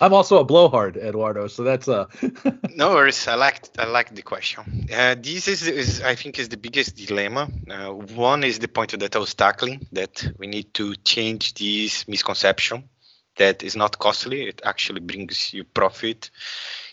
i'm 0.00 0.12
also 0.12 0.38
a 0.38 0.44
blowhard 0.44 0.96
eduardo 0.96 1.46
so 1.46 1.62
that's 1.62 1.88
a. 1.88 2.08
no 2.76 2.90
worries 2.90 3.28
i 3.28 3.34
like 3.34 3.68
i 3.78 3.84
like 3.84 4.14
the 4.14 4.22
question 4.22 4.86
uh, 4.94 5.14
this 5.20 5.48
is, 5.48 5.66
is 5.66 6.02
i 6.02 6.14
think 6.14 6.38
is 6.38 6.48
the 6.48 6.56
biggest 6.56 6.96
dilemma 6.96 7.48
uh, 7.70 7.90
one 7.92 8.44
is 8.44 8.58
the 8.58 8.68
point 8.68 8.98
that 8.98 9.14
i 9.16 9.18
was 9.18 9.34
tackling 9.34 9.86
that 9.92 10.26
we 10.38 10.46
need 10.46 10.72
to 10.74 10.94
change 10.96 11.54
this 11.54 12.06
misconception 12.08 12.88
that 13.36 13.62
is 13.62 13.76
not 13.76 13.98
costly 13.98 14.42
it 14.42 14.60
actually 14.64 15.00
brings 15.00 15.52
you 15.54 15.64
profit 15.64 16.30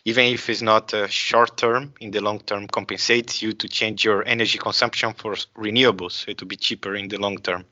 even 0.08 0.24
if 0.28 0.50
it's 0.50 0.62
not 0.62 0.94
uh, 0.94 1.06
short 1.08 1.58
term, 1.58 1.94
in 2.00 2.12
the 2.12 2.22
long 2.22 2.40
term, 2.40 2.66
compensates 2.68 3.42
you 3.42 3.52
to 3.52 3.68
change 3.68 4.06
your 4.06 4.26
energy 4.26 4.58
consumption 4.58 5.14
for 5.14 5.34
renewables. 5.58 6.26
It 6.30 6.40
will 6.40 6.48
be 6.48 6.56
cheaper 6.56 6.96
in 6.96 7.10
the 7.10 7.18
long 7.18 7.38
term. 7.40 7.66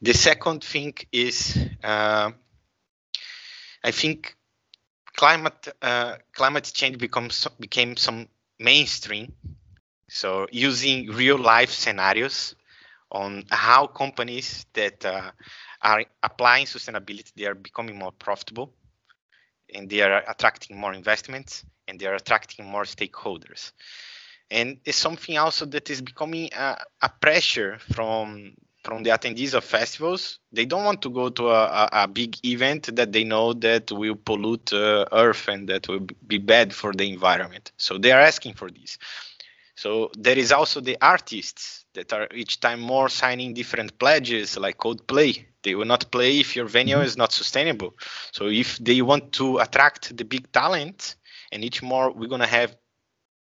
The 0.00 0.14
second 0.14 0.62
thing 0.62 0.94
is, 1.10 1.58
uh, 1.82 2.30
I 3.86 3.92
think 3.92 4.36
climate 5.16 5.68
uh, 5.80 6.16
climate 6.32 6.70
change 6.74 6.98
becomes 6.98 7.46
became 7.60 7.96
some 7.96 8.28
mainstream. 8.58 9.32
So 10.08 10.48
using 10.50 11.12
real 11.12 11.38
life 11.38 11.70
scenarios 11.70 12.56
on 13.12 13.44
how 13.50 13.86
companies 13.86 14.66
that 14.72 15.04
uh, 15.04 15.30
are 15.82 16.04
applying 16.22 16.66
sustainability 16.66 17.32
they 17.36 17.46
are 17.46 17.54
becoming 17.54 17.96
more 17.96 18.12
profitable 18.12 18.72
and 19.72 19.88
they 19.88 20.00
are 20.00 20.22
attracting 20.28 20.76
more 20.76 20.92
investments 20.92 21.64
and 21.86 22.00
they 22.00 22.06
are 22.06 22.16
attracting 22.16 22.66
more 22.66 22.82
stakeholders 22.82 23.72
and 24.50 24.78
it's 24.84 24.98
something 24.98 25.38
also 25.38 25.64
that 25.66 25.90
is 25.90 26.00
becoming 26.00 26.48
a, 26.52 26.76
a, 27.02 27.08
pressure 27.20 27.78
from 27.92 28.54
from 28.86 29.02
the 29.02 29.10
attendees 29.10 29.54
of 29.54 29.64
festivals 29.64 30.38
they 30.52 30.64
don't 30.64 30.84
want 30.84 31.02
to 31.02 31.10
go 31.10 31.28
to 31.28 31.48
a, 31.48 31.88
a 31.92 32.08
big 32.08 32.36
event 32.44 32.82
that 32.94 33.10
they 33.12 33.24
know 33.24 33.52
that 33.52 33.90
will 33.90 34.14
pollute 34.14 34.72
uh, 34.72 35.04
earth 35.12 35.48
and 35.48 35.68
that 35.68 35.88
will 35.88 36.06
be 36.26 36.38
bad 36.38 36.72
for 36.72 36.92
the 36.92 37.06
environment 37.16 37.72
so 37.76 37.98
they 37.98 38.12
are 38.12 38.20
asking 38.20 38.54
for 38.54 38.70
this 38.70 38.98
so 39.76 40.10
there 40.18 40.38
is 40.38 40.52
also 40.52 40.80
the 40.80 40.96
artists 41.02 41.84
that 41.94 42.12
are 42.12 42.28
each 42.34 42.60
time 42.60 42.80
more 42.80 43.08
signing 43.10 43.52
different 43.52 43.98
pledges 43.98 44.56
like 44.56 44.78
Coldplay. 44.78 45.44
They 45.62 45.74
will 45.74 45.84
not 45.84 46.10
play 46.10 46.40
if 46.40 46.56
your 46.56 46.66
venue 46.66 47.00
is 47.00 47.16
not 47.16 47.32
sustainable. 47.32 47.94
So 48.32 48.46
if 48.48 48.78
they 48.78 49.02
want 49.02 49.32
to 49.34 49.58
attract 49.58 50.16
the 50.16 50.24
big 50.24 50.50
talent, 50.52 51.16
and 51.52 51.62
each 51.62 51.82
more 51.82 52.10
we're 52.10 52.28
gonna 52.28 52.46
have 52.46 52.76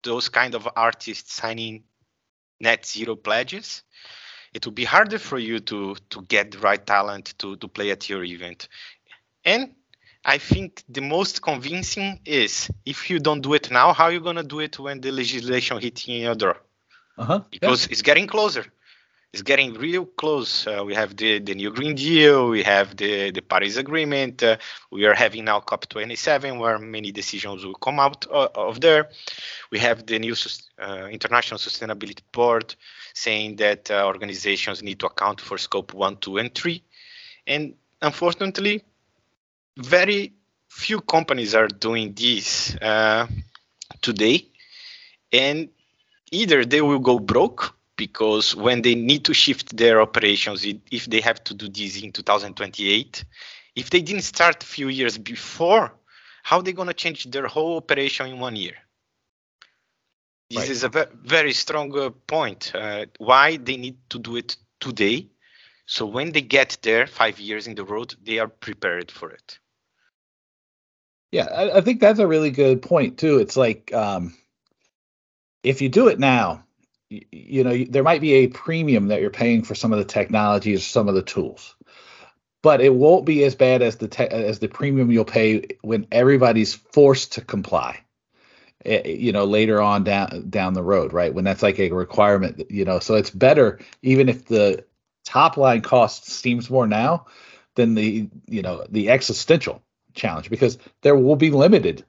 those 0.04 0.28
kind 0.28 0.54
of 0.54 0.68
artists 0.76 1.34
signing 1.34 1.84
net 2.60 2.86
zero 2.86 3.16
pledges, 3.16 3.82
it 4.52 4.64
will 4.64 4.72
be 4.72 4.84
harder 4.84 5.18
for 5.18 5.38
you 5.38 5.60
to 5.60 5.96
to 6.10 6.22
get 6.22 6.50
the 6.52 6.58
right 6.58 6.84
talent 6.84 7.34
to 7.38 7.56
to 7.56 7.68
play 7.68 7.90
at 7.90 8.08
your 8.08 8.24
event. 8.24 8.68
And 9.44 9.74
I 10.24 10.38
think 10.38 10.84
the 10.88 11.00
most 11.00 11.40
convincing 11.42 12.20
is 12.24 12.70
if 12.84 13.10
you 13.10 13.18
don't 13.20 13.40
do 13.40 13.54
it 13.54 13.70
now, 13.70 13.92
how 13.92 14.04
are 14.04 14.12
you 14.12 14.20
gonna 14.20 14.42
do 14.42 14.60
it 14.60 14.78
when 14.78 15.00
the 15.00 15.10
legislation 15.10 15.78
hits 15.80 16.06
in 16.08 16.22
your 16.22 16.34
door? 16.34 16.56
uh-huh. 17.20 17.40
because 17.50 17.86
yeah. 17.86 17.92
it's 17.92 18.02
getting 18.02 18.26
closer. 18.26 18.64
It's 19.32 19.42
getting 19.42 19.74
real 19.74 20.06
close. 20.06 20.66
Uh, 20.66 20.82
we 20.84 20.92
have 20.94 21.16
the, 21.16 21.38
the 21.38 21.54
new 21.54 21.70
Green 21.70 21.94
Deal, 21.94 22.48
we 22.48 22.64
have 22.64 22.96
the, 22.96 23.30
the 23.30 23.40
Paris 23.40 23.76
Agreement, 23.76 24.42
uh, 24.42 24.56
we 24.90 25.06
are 25.06 25.14
having 25.14 25.44
now 25.44 25.60
COP27, 25.60 26.58
where 26.58 26.80
many 26.80 27.12
decisions 27.12 27.64
will 27.64 27.74
come 27.74 28.00
out 28.00 28.26
uh, 28.28 28.48
of 28.56 28.80
there. 28.80 29.08
We 29.70 29.78
have 29.78 30.04
the 30.04 30.18
new 30.18 30.34
uh, 30.80 31.06
International 31.12 31.58
Sustainability 31.58 32.22
Board 32.32 32.74
saying 33.14 33.56
that 33.56 33.88
uh, 33.88 34.04
organizations 34.04 34.82
need 34.82 34.98
to 34.98 35.06
account 35.06 35.40
for 35.40 35.58
scope 35.58 35.94
one, 35.94 36.16
two, 36.16 36.38
and 36.38 36.52
three. 36.52 36.82
And 37.46 37.74
unfortunately, 38.02 38.82
very 39.76 40.32
few 40.68 41.00
companies 41.00 41.54
are 41.54 41.68
doing 41.68 42.14
this 42.14 42.74
uh, 42.76 43.28
today. 44.02 44.48
And 45.32 45.68
either 46.32 46.64
they 46.64 46.80
will 46.80 46.98
go 46.98 47.20
broke 47.20 47.76
because 48.00 48.56
when 48.56 48.80
they 48.80 48.94
need 48.94 49.26
to 49.26 49.34
shift 49.34 49.76
their 49.76 50.00
operations, 50.00 50.64
if 50.90 51.04
they 51.04 51.20
have 51.20 51.44
to 51.44 51.52
do 51.52 51.68
this 51.68 52.02
in 52.02 52.12
2028, 52.12 53.24
if 53.76 53.90
they 53.90 54.00
didn't 54.00 54.22
start 54.22 54.62
a 54.62 54.66
few 54.66 54.88
years 54.88 55.18
before, 55.18 55.92
how 56.42 56.56
are 56.56 56.62
they 56.62 56.72
going 56.72 56.88
to 56.88 56.94
change 56.94 57.30
their 57.30 57.46
whole 57.46 57.76
operation 57.76 58.26
in 58.28 58.40
one 58.40 58.56
year? 58.56 58.76
This 60.48 60.60
right. 60.60 60.70
is 60.70 60.82
a 60.82 60.88
ve- 60.88 61.12
very 61.22 61.52
strong 61.52 61.94
uh, 61.98 62.08
point. 62.26 62.72
Uh, 62.74 63.04
why 63.18 63.58
they 63.58 63.76
need 63.76 63.98
to 64.08 64.18
do 64.18 64.36
it 64.36 64.56
today, 64.80 65.28
so 65.84 66.06
when 66.06 66.32
they 66.32 66.40
get 66.40 66.78
there, 66.80 67.06
five 67.06 67.38
years 67.38 67.66
in 67.66 67.74
the 67.74 67.84
road, 67.84 68.14
they 68.22 68.38
are 68.38 68.48
prepared 68.48 69.10
for 69.10 69.30
it. 69.30 69.58
Yeah, 71.32 71.48
I, 71.54 71.78
I 71.78 71.80
think 71.82 72.00
that's 72.00 72.18
a 72.18 72.26
really 72.26 72.50
good 72.50 72.80
point 72.80 73.18
too. 73.18 73.36
It's 73.40 73.58
like 73.58 73.92
um, 73.92 74.34
if 75.62 75.82
you 75.82 75.90
do 75.90 76.08
it 76.08 76.18
now, 76.18 76.64
you, 77.10 77.64
know, 77.64 77.84
there 77.84 78.02
might 78.02 78.20
be 78.20 78.32
a 78.34 78.46
premium 78.46 79.08
that 79.08 79.20
you're 79.20 79.30
paying 79.30 79.62
for 79.62 79.74
some 79.74 79.92
of 79.92 79.98
the 79.98 80.04
technologies, 80.04 80.86
some 80.86 81.08
of 81.08 81.14
the 81.14 81.22
tools, 81.22 81.74
but 82.62 82.80
it 82.80 82.94
won't 82.94 83.24
be 83.24 83.44
as 83.44 83.54
bad 83.54 83.82
as 83.82 83.96
the 83.96 84.08
te- 84.08 84.28
as 84.28 84.60
the 84.60 84.68
premium 84.68 85.10
you'll 85.10 85.24
pay 85.24 85.64
when 85.82 86.06
everybody's 86.12 86.74
forced 86.74 87.32
to 87.32 87.40
comply. 87.40 88.00
Eh, 88.84 89.08
you 89.08 89.32
know, 89.32 89.44
later 89.44 89.80
on 89.80 90.04
down 90.04 90.48
down 90.48 90.72
the 90.74 90.82
road, 90.82 91.12
right? 91.12 91.34
When 91.34 91.44
that's 91.44 91.62
like 91.62 91.78
a 91.78 91.90
requirement, 91.90 92.70
you 92.70 92.84
know. 92.84 92.98
So 92.98 93.14
it's 93.14 93.30
better 93.30 93.80
even 94.02 94.28
if 94.28 94.46
the 94.46 94.84
top 95.24 95.56
line 95.56 95.82
cost 95.82 96.26
seems 96.26 96.70
more 96.70 96.86
now 96.86 97.26
than 97.74 97.94
the 97.94 98.28
you 98.48 98.62
know 98.62 98.86
the 98.88 99.10
existential 99.10 99.82
challenge 100.14 100.50
because 100.50 100.78
there 101.02 101.16
will 101.16 101.36
be 101.36 101.50
limited 101.50 102.04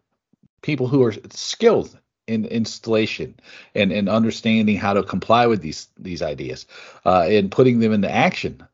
people 0.61 0.87
who 0.87 1.03
are 1.03 1.13
skilled 1.29 1.97
in 2.27 2.45
installation 2.45 3.35
and, 3.75 3.91
and 3.91 4.07
understanding 4.09 4.77
how 4.77 4.93
to 4.93 5.03
comply 5.03 5.47
with 5.47 5.61
these 5.61 5.87
these 5.97 6.21
ideas 6.21 6.65
uh, 7.05 7.25
and 7.27 7.51
putting 7.51 7.79
them 7.79 7.93
into 7.93 8.09
action. 8.09 8.65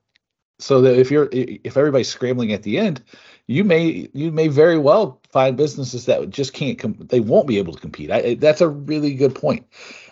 So 0.59 0.81
that 0.81 0.97
if 0.97 1.11
you're 1.11 1.29
if 1.31 1.77
everybody's 1.77 2.09
scrambling 2.09 2.51
at 2.51 2.63
the 2.63 2.79
end 2.79 3.01
you 3.47 3.63
may 3.63 4.09
you 4.13 4.31
may 4.31 4.49
very 4.49 4.77
well 4.77 5.21
find 5.29 5.55
businesses 5.55 6.05
that 6.05 6.29
just 6.29 6.53
can't 6.53 6.77
com- 6.77 6.97
they 7.09 7.21
won't 7.21 7.47
be 7.47 7.57
able 7.57 7.73
to 7.73 7.79
compete. 7.79 8.11
I, 8.11 8.35
that's 8.35 8.61
a 8.61 8.67
really 8.67 9.13
good 9.15 9.33
point. 9.35 9.65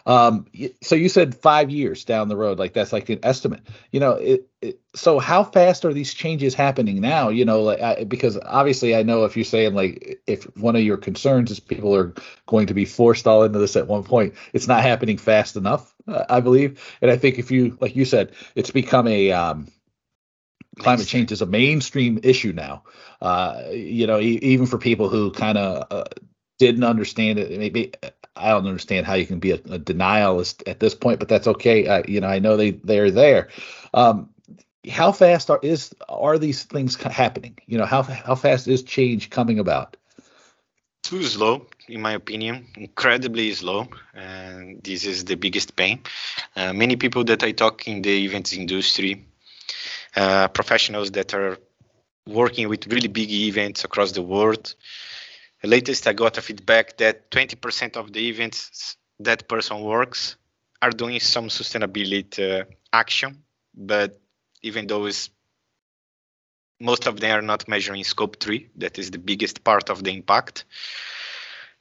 Um, 0.06 0.46
so 0.82 0.96
you 0.96 1.10
said 1.10 1.36
five 1.36 1.70
years 1.70 2.06
down 2.06 2.30
the 2.30 2.38
road 2.38 2.60
like 2.60 2.74
that's 2.74 2.94
like 2.94 3.10
an 3.10 3.20
estimate. 3.24 3.62
You 3.92 4.00
know 4.00 4.12
it, 4.14 4.48
it, 4.62 4.80
so 4.96 5.20
how 5.20 5.44
fast 5.44 5.84
are 5.84 5.94
these 5.94 6.14
changes 6.14 6.54
happening 6.54 7.02
now? 7.02 7.28
You 7.30 7.44
know 7.44 7.62
like 7.64 7.82
I, 7.82 8.04
because 8.06 8.38
obviously 8.46 8.96
i 8.96 9.04
know 9.04 9.26
if 9.26 9.36
you're 9.36 9.44
saying 9.44 9.74
like 9.74 10.22
if 10.28 10.44
one 10.58 10.76
of 10.76 10.84
your 10.84 10.98
concerns 10.98 11.52
is 11.52 11.60
people 11.60 11.94
are 11.96 12.14
going 12.46 12.68
to 12.68 12.74
be 12.74 12.86
forced 12.86 13.28
all 13.28 13.44
into 13.44 13.60
this 13.60 13.76
at 13.76 13.88
one 13.88 14.04
point 14.04 14.34
it's 14.54 14.68
not 14.68 14.82
happening 14.82 15.18
fast 15.18 15.56
enough 15.56 15.94
uh, 16.08 16.24
i 16.30 16.40
believe. 16.40 16.82
And 17.02 17.12
i 17.12 17.18
think 17.18 17.38
if 17.40 17.52
you 17.52 17.78
like 17.82 17.96
you 17.96 18.06
said 18.06 18.32
it's 18.56 18.72
become 18.72 19.08
a 19.08 19.32
um, 19.32 19.68
climate 20.78 21.08
change 21.08 21.32
is 21.32 21.42
a 21.42 21.46
mainstream 21.46 22.20
issue 22.24 22.54
now. 22.54 22.84
Uh, 23.22 23.64
you 23.72 24.08
know, 24.08 24.20
e- 24.20 24.40
even 24.42 24.66
for 24.66 24.78
people 24.78 25.10
who 25.10 25.32
kind 25.32 25.58
of 25.58 25.88
uh, 25.92 26.04
didn't 26.60 26.84
understand 26.84 27.40
it, 27.40 27.58
maybe 27.58 27.94
I 28.36 28.50
don't 28.50 28.68
understand 28.68 29.06
how 29.06 29.14
you 29.14 29.26
can 29.26 29.40
be 29.40 29.52
a, 29.52 29.56
a 29.56 29.80
denialist 29.80 30.64
at 30.68 30.80
this 30.80 30.96
point, 30.96 31.20
but 31.20 31.30
that's 31.30 31.48
okay. 31.48 31.88
Uh, 31.88 32.04
you 32.08 32.22
know, 32.22 32.28
I 32.28 32.40
know 32.40 32.58
they 32.58 32.72
they're 32.72 33.12
there. 33.12 33.50
Um, 33.94 34.30
how 34.90 35.12
fast 35.12 35.50
are 35.50 35.60
is 35.64 35.96
are 36.10 36.38
these 36.38 36.64
things 36.64 36.96
happening? 36.96 37.58
You 37.66 37.78
know, 37.78 37.86
how 37.86 38.04
how 38.04 38.36
fast 38.36 38.68
is 38.68 38.84
change 38.84 39.30
coming 39.30 39.60
about? 39.60 39.98
Too 41.04 41.24
slow, 41.24 41.68
in 41.88 42.02
my 42.02 42.14
opinion, 42.14 42.68
incredibly 42.76 43.54
slow, 43.54 43.88
and 44.16 44.82
this 44.82 45.06
is 45.06 45.24
the 45.26 45.36
biggest 45.36 45.76
pain. 45.76 46.00
Uh, 46.56 46.74
many 46.74 46.96
people 46.96 47.24
that 47.26 47.44
I 47.44 47.52
talk 47.52 47.88
in 47.88 48.02
the 48.02 48.26
events 48.26 48.54
industry, 48.54 49.24
uh, 50.16 50.48
professionals 50.50 51.12
that 51.12 51.34
are 51.34 51.58
working 52.28 52.70
with 52.70 52.88
really 52.88 53.08
big 53.08 53.30
events 53.32 53.84
across 53.84 54.12
the 54.12 54.22
world. 54.22 54.76
The 55.62 55.68
latest 55.68 56.08
I 56.08 56.14
got 56.14 56.38
a 56.38 56.42
feedback 56.42 56.98
that 56.98 57.30
20% 57.32 57.98
of 57.98 58.14
the 58.14 58.28
events 58.30 58.98
that 59.20 59.48
person 59.48 59.82
works 59.82 60.36
are 60.82 60.92
doing 60.92 61.20
some 61.20 61.48
sustainability 61.48 62.62
uh, 62.62 62.66
action, 62.92 63.44
but 63.76 64.20
even 64.62 64.88
though 64.88 65.06
it's 65.06 65.30
most 66.80 67.08
of 67.08 67.20
them 67.20 67.38
are 67.38 67.42
not 67.42 67.68
measuring 67.68 68.04
scope 68.04 68.40
3 68.40 68.70
that 68.76 69.00
is 69.00 69.12
the 69.12 69.18
biggest 69.18 69.64
part 69.64 69.90
of 69.90 70.04
the 70.04 70.12
impact 70.12 70.66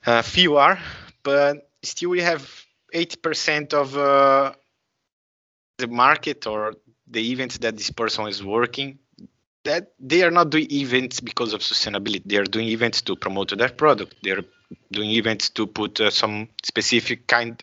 uh, 0.07 0.23
few 0.23 0.57
are 0.57 0.79
but 1.23 1.69
still 1.83 2.11
we 2.11 2.21
have 2.21 2.49
80% 2.95 3.75
of 3.75 3.97
uh, 3.97 4.53
the 5.79 5.89
market 5.89 6.47
or 6.47 6.75
the 7.07 7.33
events 7.33 7.59
that 7.59 7.77
this 7.77 7.91
person 7.91 8.27
is 8.27 8.43
working 8.43 8.99
that 9.65 9.93
they 9.99 10.23
are 10.23 10.31
not 10.31 10.51
doing 10.51 10.71
events 10.71 11.21
because 11.21 11.53
of 11.55 11.61
sustainability. 11.61 12.23
They 12.25 12.37
are 12.37 12.45
doing 12.45 12.69
events 12.69 13.03
to 13.03 13.17
promote 13.17 13.57
their 13.57 13.71
product. 13.71 14.15
They 14.23 14.31
are 14.31 14.45
doing 14.93 15.11
events 15.11 15.51
to 15.51 15.67
put 15.67 16.01
uh, 16.01 16.11
some 16.11 16.49
specific 16.63 17.27
kind 17.27 17.63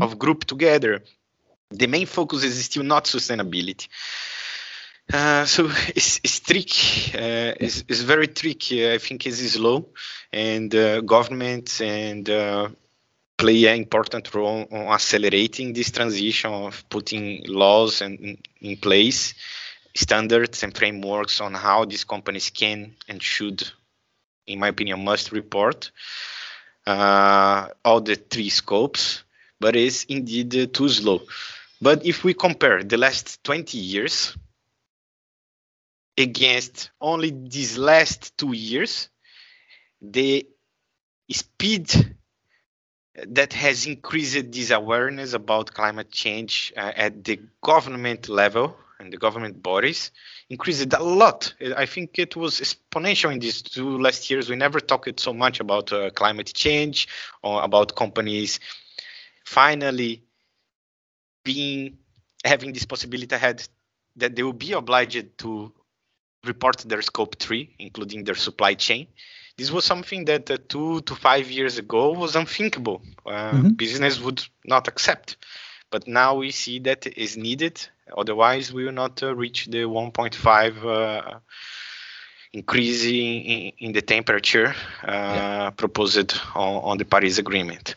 of 0.00 0.18
group 0.18 0.44
together. 0.44 1.02
The 1.70 1.86
main 1.86 2.06
focus 2.06 2.44
is 2.44 2.64
still 2.64 2.84
not 2.84 3.04
sustainability. 3.04 3.88
Uh, 5.12 5.44
so 5.44 5.66
it's, 5.88 6.20
it's 6.22 6.40
tricky. 6.40 7.18
Uh, 7.18 7.54
it's, 7.58 7.84
it's, 7.88 8.00
very 8.00 8.28
tricky. 8.28 8.90
I 8.90 8.98
think 8.98 9.26
it's 9.26 9.52
slow, 9.52 9.88
and 10.32 10.74
uh, 10.74 11.00
governments 11.00 11.80
and 11.80 12.28
uh, 12.30 12.68
play 13.36 13.66
an 13.66 13.76
important 13.76 14.34
role 14.34 14.66
on 14.70 14.86
accelerating 14.88 15.72
this 15.72 15.90
transition 15.90 16.52
of 16.52 16.88
putting 16.88 17.42
laws 17.46 18.00
and 18.00 18.38
in 18.60 18.76
place 18.76 19.34
standards 19.94 20.62
and 20.62 20.76
frameworks 20.76 21.40
on 21.40 21.54
how 21.54 21.84
these 21.84 22.04
companies 22.04 22.50
can 22.50 22.94
and 23.08 23.22
should, 23.22 23.62
in 24.46 24.58
my 24.58 24.68
opinion, 24.68 25.04
must 25.04 25.32
report 25.32 25.90
uh, 26.86 27.68
all 27.84 28.00
the 28.00 28.16
three 28.16 28.48
scopes, 28.48 29.22
but 29.60 29.76
it's 29.76 30.04
indeed 30.04 30.72
too 30.72 30.88
slow. 30.88 31.22
But 31.80 32.06
if 32.06 32.24
we 32.24 32.34
compare 32.34 32.82
the 32.82 32.96
last 32.96 33.42
20 33.44 33.76
years 33.78 34.36
against 36.16 36.90
only 37.00 37.30
these 37.30 37.76
last 37.76 38.36
two 38.36 38.52
years, 38.52 39.08
the 40.00 40.46
speed 41.30 42.16
that 43.14 43.52
has 43.52 43.86
increased 43.86 44.52
this 44.52 44.70
awareness 44.70 45.34
about 45.34 45.74
climate 45.74 46.10
change 46.10 46.72
uh, 46.76 46.92
at 46.96 47.24
the 47.24 47.40
government 47.62 48.28
level 48.28 48.76
and 48.98 49.12
the 49.12 49.18
government 49.18 49.62
bodies 49.62 50.12
increased 50.48 50.92
a 50.94 51.02
lot. 51.02 51.54
I 51.76 51.86
think 51.86 52.18
it 52.18 52.36
was 52.36 52.60
exponential 52.60 53.32
in 53.32 53.40
these 53.40 53.60
two 53.60 53.98
last 53.98 54.30
years. 54.30 54.48
We 54.48 54.56
never 54.56 54.80
talked 54.80 55.20
so 55.20 55.34
much 55.34 55.60
about 55.60 55.92
uh, 55.92 56.10
climate 56.10 56.52
change 56.54 57.08
or 57.42 57.62
about 57.62 57.96
companies 57.96 58.60
finally 59.44 60.22
being 61.44 61.98
having 62.44 62.72
this 62.72 62.86
possibility 62.86 63.34
ahead 63.34 63.66
that 64.16 64.36
they 64.36 64.42
will 64.42 64.52
be 64.52 64.72
obliged 64.72 65.38
to 65.38 65.72
report 66.44 66.78
their 66.78 67.02
scope 67.02 67.38
three, 67.38 67.74
including 67.78 68.24
their 68.24 68.34
supply 68.34 68.74
chain. 68.74 69.06
This 69.56 69.70
was 69.70 69.84
something 69.84 70.24
that 70.26 70.50
uh, 70.50 70.58
two 70.68 71.02
to 71.02 71.14
five 71.14 71.50
years 71.50 71.78
ago 71.78 72.12
was 72.12 72.36
unthinkable. 72.36 73.02
Uh, 73.26 73.52
mm-hmm. 73.52 73.68
Business 73.70 74.20
would 74.20 74.42
not 74.64 74.88
accept. 74.88 75.36
But 75.90 76.08
now 76.08 76.36
we 76.36 76.52
see 76.52 76.78
that 76.80 77.06
is 77.06 77.36
needed. 77.36 77.86
Otherwise, 78.16 78.72
we 78.72 78.84
will 78.84 78.92
not 78.92 79.22
uh, 79.22 79.34
reach 79.34 79.66
the 79.66 79.82
1.5 79.82 80.84
uh, 80.84 81.38
increase 82.52 83.04
in, 83.04 83.72
in, 83.78 83.92
the 83.92 84.00
temperature 84.00 84.74
uh, 85.02 85.10
yeah. 85.10 85.70
proposed 85.70 86.34
on, 86.54 86.82
on, 86.82 86.98
the 86.98 87.04
Paris 87.04 87.38
Agreement. 87.38 87.94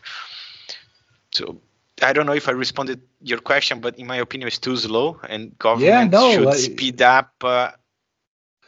So 1.32 1.60
I 2.02 2.12
don't 2.12 2.26
know 2.26 2.34
if 2.34 2.48
I 2.48 2.52
responded 2.52 3.00
your 3.22 3.38
question, 3.38 3.80
but 3.80 3.98
in 3.98 4.06
my 4.06 4.16
opinion, 4.16 4.48
it's 4.48 4.58
too 4.58 4.76
slow, 4.76 5.18
and 5.26 5.58
government 5.58 6.12
yeah, 6.12 6.18
no, 6.20 6.32
should 6.32 6.48
I... 6.48 6.56
speed 6.56 7.02
up 7.02 7.32
uh, 7.42 7.70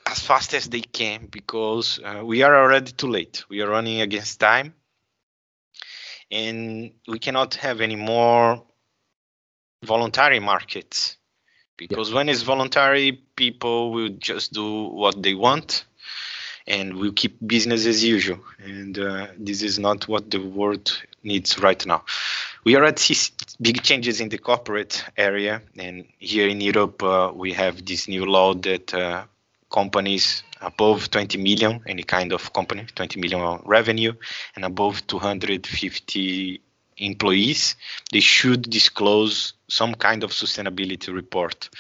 as 0.08 0.20
fast 0.20 0.54
as 0.54 0.68
they 0.68 0.80
can 0.80 1.26
because 1.30 2.00
uh, 2.02 2.22
we 2.24 2.42
are 2.42 2.56
already 2.56 2.92
too 2.92 3.08
late. 3.08 3.44
We 3.50 3.60
are 3.60 3.68
running 3.68 4.00
against 4.00 4.40
time, 4.40 4.72
and 6.30 6.92
we 7.06 7.18
cannot 7.18 7.54
have 7.56 7.80
any 7.80 7.96
more 7.96 8.62
voluntary 9.84 10.40
markets 10.40 11.18
because 11.76 12.08
yeah. 12.08 12.16
when 12.16 12.28
it's 12.28 12.42
voluntary 12.42 13.12
people 13.36 13.92
will 13.92 14.08
just 14.08 14.52
do 14.52 14.84
what 14.88 15.22
they 15.22 15.34
want 15.34 15.84
and 16.66 16.94
we 16.94 17.02
will 17.02 17.12
keep 17.12 17.36
business 17.46 17.86
as 17.86 18.04
usual 18.04 18.40
and 18.58 18.98
uh, 18.98 19.28
this 19.38 19.62
is 19.62 19.78
not 19.78 20.08
what 20.08 20.30
the 20.32 20.38
world 20.38 21.00
needs 21.22 21.60
right 21.60 21.86
now 21.86 22.04
we 22.64 22.76
already 22.76 22.98
see 22.98 23.32
big 23.60 23.82
changes 23.82 24.20
in 24.20 24.28
the 24.28 24.38
corporate 24.38 25.04
area 25.16 25.62
and 25.78 26.04
here 26.18 26.48
in 26.48 26.60
europe 26.60 27.00
uh, 27.04 27.30
we 27.32 27.52
have 27.52 27.86
this 27.86 28.08
new 28.08 28.26
law 28.26 28.52
that 28.52 28.92
uh, 28.92 29.24
companies 29.70 30.42
above 30.60 31.10
20 31.10 31.38
million 31.38 31.80
any 31.86 32.02
kind 32.02 32.32
of 32.32 32.52
company 32.52 32.86
20 32.94 33.20
million 33.20 33.60
revenue 33.64 34.12
and 34.56 34.64
above 34.64 35.06
250 35.06 36.60
employees, 36.98 37.76
they 38.12 38.20
should 38.20 38.62
disclose 38.62 39.54
some 39.68 39.94
kind 39.94 40.24
of 40.24 40.30
sustainability 40.30 41.14
report. 41.14 41.70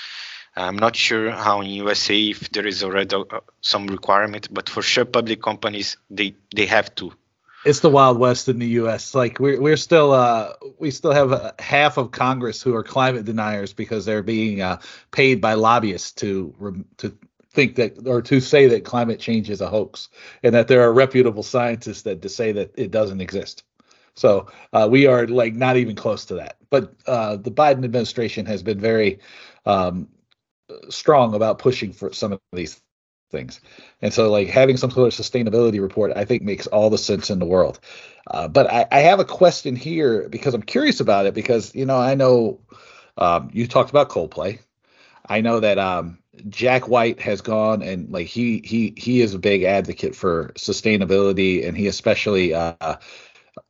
I'm 0.56 0.76
not 0.76 0.96
sure 0.96 1.30
how 1.30 1.60
in 1.60 1.70
USA 1.70 2.20
if 2.20 2.50
there 2.50 2.66
is 2.66 2.82
already 2.82 3.14
uh, 3.14 3.40
some 3.60 3.86
requirement, 3.86 4.48
but 4.52 4.68
for 4.68 4.82
sure 4.82 5.04
public 5.04 5.40
companies 5.40 5.96
they 6.10 6.34
they 6.54 6.66
have 6.66 6.94
to. 6.96 7.12
It's 7.64 7.80
the 7.80 7.90
Wild 7.90 8.18
West 8.18 8.48
in 8.48 8.58
the 8.58 8.68
U.S. 8.82 9.14
Like 9.14 9.38
we're 9.38 9.60
we're 9.60 9.76
still 9.76 10.12
uh, 10.12 10.54
we 10.78 10.90
still 10.90 11.12
have 11.12 11.32
uh, 11.32 11.52
half 11.60 11.96
of 11.96 12.10
Congress 12.10 12.60
who 12.60 12.74
are 12.74 12.82
climate 12.82 13.24
deniers 13.24 13.72
because 13.72 14.04
they're 14.04 14.22
being 14.22 14.60
uh, 14.60 14.80
paid 15.12 15.40
by 15.40 15.54
lobbyists 15.54 16.12
to 16.12 16.84
to 16.96 17.16
think 17.52 17.76
that 17.76 18.06
or 18.06 18.22
to 18.22 18.40
say 18.40 18.68
that 18.68 18.84
climate 18.84 19.20
change 19.20 19.50
is 19.50 19.60
a 19.60 19.68
hoax 19.68 20.08
and 20.42 20.54
that 20.54 20.68
there 20.68 20.82
are 20.82 20.92
reputable 20.92 21.42
scientists 21.42 22.02
that 22.02 22.22
to 22.22 22.28
say 22.28 22.52
that 22.52 22.72
it 22.76 22.90
doesn't 22.90 23.20
exist. 23.20 23.64
So 24.14 24.48
uh, 24.72 24.88
we 24.90 25.06
are 25.06 25.26
like 25.26 25.54
not 25.54 25.76
even 25.76 25.94
close 25.94 26.24
to 26.26 26.34
that. 26.34 26.56
But 26.70 26.94
uh, 27.06 27.36
the 27.36 27.50
Biden 27.50 27.84
administration 27.84 28.46
has 28.46 28.62
been 28.62 28.80
very 28.80 29.20
um, 29.64 30.08
strong 30.90 31.34
about 31.34 31.58
pushing 31.58 31.92
for 31.92 32.12
some 32.12 32.32
of 32.32 32.40
these 32.52 32.80
things. 33.30 33.60
And 34.02 34.12
so, 34.12 34.30
like 34.30 34.48
having 34.48 34.76
some 34.76 34.90
sort 34.90 35.12
of 35.12 35.18
sustainability 35.18 35.80
report, 35.80 36.12
I 36.16 36.24
think 36.24 36.42
makes 36.42 36.66
all 36.66 36.90
the 36.90 36.98
sense 36.98 37.30
in 37.30 37.38
the 37.38 37.46
world. 37.46 37.80
Uh, 38.26 38.48
but 38.48 38.70
I, 38.70 38.86
I, 38.90 39.00
have 39.00 39.20
a 39.20 39.24
question 39.24 39.74
here 39.74 40.28
because 40.28 40.52
I'm 40.54 40.62
curious 40.62 41.00
about 41.00 41.26
it 41.26 41.34
because 41.34 41.74
you 41.74 41.86
know 41.86 41.96
I 41.96 42.14
know 42.14 42.60
um, 43.16 43.50
you 43.52 43.66
talked 43.66 43.90
about 43.90 44.10
Coldplay. 44.10 44.58
I 45.26 45.40
know 45.40 45.60
that 45.60 45.78
um, 45.78 46.18
Jack 46.48 46.88
White 46.88 47.20
has 47.20 47.40
gone 47.40 47.82
and 47.82 48.10
like 48.10 48.26
he 48.26 48.60
he 48.64 48.94
he 48.96 49.20
is 49.20 49.34
a 49.34 49.38
big 49.38 49.62
advocate 49.62 50.14
for 50.14 50.52
sustainability, 50.56 51.66
and 51.66 51.76
he 51.76 51.86
especially 51.86 52.54
uh, 52.54 52.96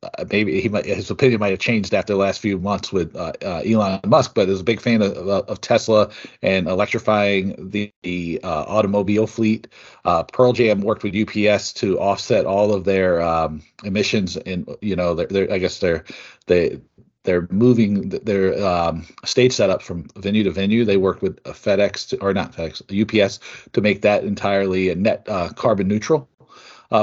uh, 0.03 0.25
maybe 0.31 0.61
he 0.61 0.69
might, 0.69 0.85
his 0.85 1.09
opinion 1.09 1.39
might 1.39 1.51
have 1.51 1.59
changed 1.59 1.93
after 1.93 2.13
the 2.13 2.19
last 2.19 2.39
few 2.39 2.57
months 2.57 2.91
with 2.91 3.15
uh, 3.15 3.33
uh, 3.41 3.61
Elon 3.65 3.99
Musk, 4.05 4.33
but 4.33 4.49
is 4.49 4.61
a 4.61 4.63
big 4.63 4.79
fan 4.79 5.01
of, 5.01 5.15
of, 5.17 5.61
Tesla 5.61 6.09
and 6.41 6.67
electrifying 6.67 7.69
the, 7.69 7.91
the 8.03 8.39
uh, 8.43 8.63
automobile 8.67 9.27
fleet. 9.27 9.67
Uh, 10.05 10.23
Pearl 10.23 10.53
Jam 10.53 10.81
worked 10.81 11.03
with 11.03 11.15
UPS 11.15 11.73
to 11.73 11.99
offset 11.99 12.45
all 12.45 12.73
of 12.73 12.85
their 12.85 13.21
um, 13.21 13.61
emissions, 13.83 14.37
and 14.37 14.69
you 14.81 14.95
know, 14.95 15.15
they're, 15.15 15.51
I 15.51 15.57
guess 15.57 15.79
they're 15.79 16.05
they 16.47 16.79
they're 17.23 17.47
moving 17.51 18.09
their 18.09 18.65
um, 18.65 19.05
stage 19.25 19.53
setup 19.53 19.81
from 19.81 20.07
venue 20.15 20.43
to 20.43 20.51
venue. 20.51 20.85
They 20.85 20.97
worked 20.97 21.21
with 21.21 21.41
FedEx 21.43 22.09
to, 22.09 22.21
or 22.21 22.33
not 22.33 22.53
FedEx, 22.53 23.23
UPS 23.23 23.39
to 23.73 23.81
make 23.81 24.01
that 24.01 24.23
entirely 24.23 24.89
a 24.89 24.95
net 24.95 25.25
uh, 25.27 25.49
carbon 25.49 25.87
neutral. 25.87 26.29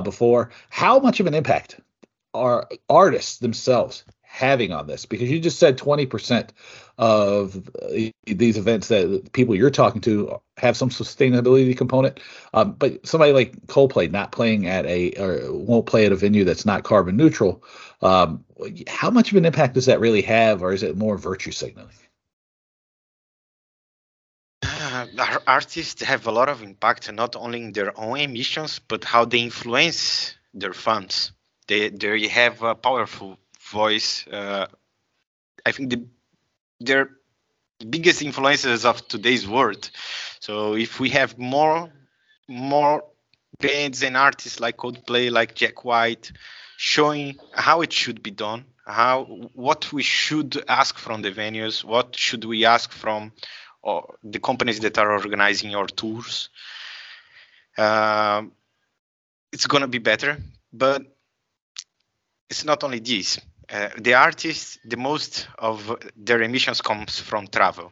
before, 0.03 0.51
how 0.71 0.99
much 0.99 1.21
of 1.21 1.27
an 1.27 1.35
impact 1.35 1.81
are 2.35 2.69
artists 2.89 3.39
themselves 3.39 4.05
having 4.23 4.73
on 4.73 4.87
this? 4.87 5.07
Because 5.07 5.31
you 5.31 5.39
just 5.39 5.59
said 5.59 5.79
20% 5.79 6.51
of 6.99 7.69
uh, 7.83 8.11
these 8.27 8.57
events 8.57 8.89
that 8.89 9.31
people 9.33 9.55
you're 9.55 9.71
talking 9.71 10.01
to 10.01 10.41
have 10.57 10.77
some 10.77 10.89
sustainability 10.89 11.77
component. 11.77 12.21
Um, 12.55 12.73
but 12.73 13.07
somebody 13.07 13.33
like 13.33 13.67
Coldplay 13.67 14.11
not 14.11 14.33
playing 14.33 14.67
at 14.67 14.87
a 14.87 15.13
or 15.13 15.53
won't 15.53 15.87
play 15.87 16.07
at 16.07 16.13
a 16.13 16.17
venue 16.17 16.45
that's 16.45 16.65
not 16.65 16.85
carbon 16.85 17.17
neutral. 17.17 17.63
Um, 18.01 18.45
how 18.89 19.11
much 19.11 19.31
of 19.31 19.37
an 19.37 19.45
impact 19.45 19.75
does 19.75 19.87
that 19.87 20.01
really 20.01 20.23
have, 20.23 20.63
or 20.63 20.73
is 20.73 20.83
it 20.83 20.97
more 20.97 21.19
virtue 21.19 21.53
signaling? 21.53 21.91
Uh, 24.63 25.07
artists 25.47 26.03
have 26.03 26.27
a 26.27 26.31
lot 26.31 26.49
of 26.49 26.63
impact, 26.63 27.13
not 27.13 27.37
only 27.37 27.63
in 27.63 27.73
their 27.73 27.99
own 27.99 28.19
emissions, 28.19 28.79
but 28.79 29.05
how 29.05 29.25
they 29.25 29.41
influence 29.41 30.35
their 30.55 30.73
fans. 30.73 31.33
They 31.69 31.91
they 31.91 32.29
have 32.29 32.63
a 32.63 32.75
powerful 32.75 33.39
voice. 33.61 34.27
Uh, 34.27 34.67
I 35.65 35.73
think 35.73 35.91
the 35.91 36.07
they're 36.81 37.11
biggest 37.89 38.23
influencers 38.23 38.85
of 38.85 39.07
today's 39.09 39.47
world. 39.47 39.91
So 40.41 40.75
if 40.75 41.01
we 41.01 41.11
have 41.11 41.39
more 41.39 41.93
more 42.49 43.05
bands 43.59 44.03
and 44.03 44.17
artists 44.17 44.61
like 44.61 44.77
Coldplay, 44.77 45.31
like 45.31 45.55
Jack 45.55 45.85
White, 45.85 46.33
showing 46.77 47.39
how 47.53 47.81
it 47.83 47.93
should 47.93 48.23
be 48.23 48.31
done, 48.31 48.65
how 48.87 49.25
what 49.55 49.93
we 49.93 50.03
should 50.03 50.63
ask 50.69 50.99
from 50.99 51.23
the 51.23 51.33
venues, 51.33 51.83
what 51.83 52.17
should 52.17 52.45
we 52.45 52.65
ask 52.65 52.93
from 52.93 53.33
uh, 53.87 54.01
the 54.25 54.41
companies 54.41 54.81
that 54.81 54.99
are 54.99 55.13
organizing 55.13 55.75
our 55.77 55.87
tours. 55.87 56.49
Uh, 57.79 58.43
it's 59.53 59.67
gonna 59.67 59.87
be 59.87 59.99
better, 59.99 60.39
but 60.73 61.03
it's 62.51 62.65
not 62.65 62.83
only 62.83 62.99
this. 62.99 63.39
Uh, 63.69 63.89
the 63.99 64.15
artists, 64.15 64.79
the 64.85 64.97
most 64.97 65.49
of 65.59 65.97
their 66.17 66.41
emissions 66.43 66.81
comes 66.81 67.19
from 67.19 67.49
travel. 67.49 67.91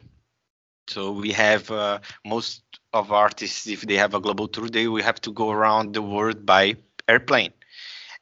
So 0.87 1.11
we 1.11 1.31
have 1.31 1.69
uh, 1.69 1.99
most 2.25 2.61
of 2.93 3.11
artists, 3.11 3.67
if 3.67 3.81
they 3.81 3.95
have 3.95 4.13
a 4.13 4.21
global 4.21 4.47
tour, 4.47 4.69
they 4.69 4.87
will 4.87 5.03
have 5.03 5.19
to 5.21 5.31
go 5.31 5.51
around 5.51 5.93
the 5.93 6.01
world 6.01 6.45
by 6.45 6.75
airplane. 7.07 7.51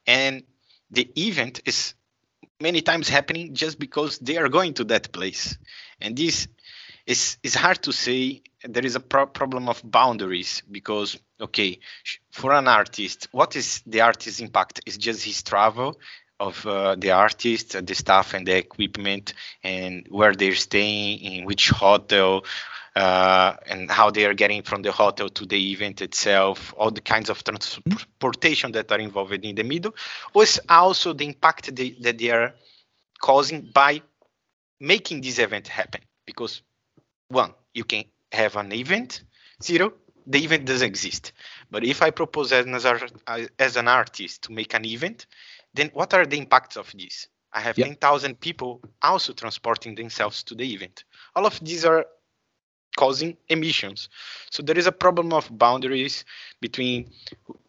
And 0.06 0.42
the 0.90 1.08
event 1.16 1.60
is 1.64 1.94
many 2.60 2.80
times 2.80 3.08
happening 3.08 3.54
just 3.54 3.78
because 3.78 4.18
they 4.18 4.36
are 4.36 4.48
going 4.48 4.74
to 4.74 4.84
that 4.84 5.12
place. 5.12 5.56
And 6.00 6.16
this 6.16 6.48
is, 7.06 7.36
is 7.42 7.54
hard 7.54 7.82
to 7.82 7.92
say. 7.92 8.42
There 8.66 8.84
is 8.84 8.96
a 8.96 9.00
pro- 9.00 9.26
problem 9.26 9.68
of 9.68 9.82
boundaries 9.84 10.62
because, 10.70 11.18
okay, 11.38 11.80
for 12.30 12.52
an 12.54 12.66
artist, 12.66 13.28
what 13.30 13.56
is 13.56 13.82
the 13.86 14.00
artist's 14.00 14.40
impact? 14.40 14.80
Is 14.86 14.96
just 14.96 15.22
his 15.22 15.42
travel 15.42 16.00
of 16.44 16.66
uh, 16.66 16.94
the 16.96 17.10
artist, 17.10 17.86
the 17.86 17.94
staff, 17.94 18.34
and 18.34 18.46
the 18.46 18.56
equipment, 18.56 19.34
and 19.62 20.06
where 20.10 20.34
they're 20.34 20.54
staying, 20.54 21.18
in 21.20 21.44
which 21.44 21.70
hotel, 21.70 22.44
uh, 22.94 23.56
and 23.66 23.90
how 23.90 24.10
they 24.10 24.24
are 24.24 24.34
getting 24.34 24.62
from 24.62 24.82
the 24.82 24.92
hotel 24.92 25.28
to 25.28 25.46
the 25.46 25.72
event 25.72 26.02
itself, 26.02 26.74
all 26.76 26.90
the 26.90 27.00
kinds 27.00 27.30
of 27.30 27.42
transportation 27.42 28.72
that 28.72 28.92
are 28.92 29.00
involved 29.00 29.44
in 29.44 29.54
the 29.54 29.64
middle, 29.64 29.94
was 30.34 30.60
also 30.68 31.12
the 31.12 31.26
impact 31.26 31.74
they, 31.74 31.90
that 32.00 32.18
they 32.18 32.30
are 32.30 32.54
causing 33.20 33.62
by 33.74 34.02
making 34.78 35.22
this 35.22 35.38
event 35.38 35.66
happen. 35.66 36.02
Because 36.26 36.62
one, 37.28 37.52
you 37.72 37.84
can 37.84 38.04
have 38.30 38.56
an 38.56 38.72
event, 38.72 39.22
zero, 39.62 39.92
the 40.26 40.42
event 40.42 40.64
doesn't 40.64 40.86
exist. 40.86 41.32
But 41.70 41.84
if 41.84 42.02
I 42.02 42.10
propose 42.10 42.52
as, 42.52 42.66
as 43.58 43.76
an 43.76 43.88
artist 43.88 44.42
to 44.44 44.52
make 44.52 44.74
an 44.74 44.84
event, 44.84 45.26
then 45.74 45.90
what 45.92 46.14
are 46.14 46.24
the 46.24 46.38
impacts 46.38 46.76
of 46.76 46.90
this? 46.96 47.28
I 47.52 47.60
have 47.60 47.78
yep. 47.78 47.86
10,000 47.86 48.40
people 48.40 48.80
also 49.02 49.32
transporting 49.32 49.94
themselves 49.94 50.42
to 50.44 50.54
the 50.54 50.72
event. 50.72 51.04
All 51.36 51.46
of 51.46 51.58
these 51.60 51.84
are 51.84 52.06
causing 52.96 53.36
emissions. 53.48 54.08
So 54.50 54.62
there 54.62 54.78
is 54.78 54.86
a 54.86 54.92
problem 54.92 55.32
of 55.32 55.56
boundaries 55.56 56.24
between 56.60 57.10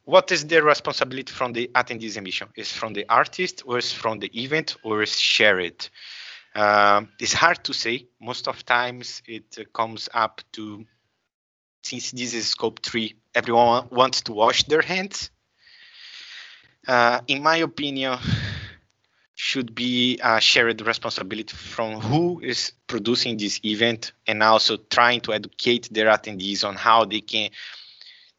what 0.06 0.32
is 0.32 0.46
the 0.46 0.62
responsibility 0.64 1.32
from 1.32 1.54
the 1.54 1.70
attendees 1.74 2.18
emission? 2.18 2.48
Is 2.56 2.72
from 2.72 2.94
the 2.94 3.06
artist 3.10 3.64
or 3.66 3.80
is 3.80 3.92
from 3.92 4.20
the 4.20 4.30
event 4.40 4.78
or 4.84 5.02
is 5.02 5.20
shared? 5.20 5.88
Um, 6.54 7.10
it's 7.20 7.34
hard 7.34 7.64
to 7.66 7.74
say. 7.74 8.08
Most 8.22 8.48
of 8.48 8.66
times 8.66 9.22
it 9.28 9.58
uh, 9.60 9.64
comes 9.74 10.10
up 10.14 10.42
to, 10.54 10.86
since 11.84 12.12
this 12.12 12.34
is 12.34 12.48
scope 12.48 12.82
three, 12.82 13.16
everyone 13.34 13.88
wants 13.92 14.22
to 14.22 14.34
wash 14.34 14.64
their 14.64 14.82
hands 14.82 15.32
uh, 16.88 17.22
in 17.28 17.44
my 17.44 17.58
opinion, 17.58 18.18
should 19.36 19.76
be 19.76 20.18
a 20.24 20.40
shared 20.40 20.82
responsibility 20.82 21.56
from 21.56 22.00
who 22.00 22.40
is 22.40 22.72
producing 22.88 23.38
this 23.38 23.60
event 23.66 24.14
and 24.26 24.42
also 24.42 24.78
trying 24.78 25.20
to 25.20 25.34
educate 25.34 25.90
their 25.92 26.08
attendees 26.08 26.64
on 26.64 26.76
how 26.76 27.04
they 27.04 27.20
can 27.20 27.50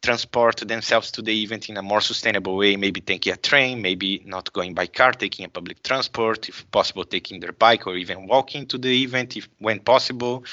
transport 0.03 0.57
themselves 0.69 1.11
to 1.11 1.21
the 1.21 1.43
event 1.43 1.69
in 1.69 1.77
a 1.77 1.83
more 1.83 2.01
sustainable 2.01 2.57
way, 2.57 2.77
maybe 2.77 3.01
taking 3.01 3.33
a 3.33 3.37
train, 3.37 3.83
maybe 3.83 4.23
not 4.25 4.53
going 4.53 4.73
by 4.73 4.87
car, 4.87 5.13
taking 5.13 5.45
a 5.45 5.49
public 5.49 5.83
transport, 5.83 6.49
if 6.49 6.71
possible, 6.71 7.05
taking 7.05 7.41
their 7.41 7.53
bike 7.53 7.87
or 7.87 7.97
even 7.97 8.27
walking 8.27 8.67
to 8.67 8.79
the 8.79 9.03
event 9.03 9.37
if 9.37 9.49
when 9.59 9.81
possible. 9.81 10.45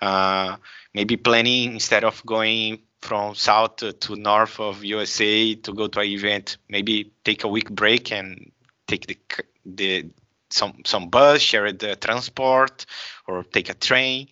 Uh, 0.00 0.56
maybe 0.94 1.16
planning 1.16 1.72
instead 1.72 2.04
of 2.04 2.24
going 2.24 2.80
from 3.02 3.34
south 3.34 3.76
to 3.76 4.16
north 4.16 4.60
of 4.60 4.84
USA 4.84 5.54
to 5.56 5.72
go 5.74 5.88
to 5.88 6.00
an 6.00 6.06
event, 6.06 6.56
maybe 6.68 7.12
take 7.24 7.44
a 7.44 7.48
week 7.48 7.70
break 7.70 8.12
and 8.12 8.52
take 8.86 9.06
the 9.06 9.18
the 9.66 10.10
some 10.50 10.82
some 10.84 11.08
bus, 11.08 11.40
share 11.40 11.72
the 11.72 11.96
transport, 11.96 12.86
or 13.26 13.42
take 13.42 13.68
a 13.68 13.74
train. 13.74 14.28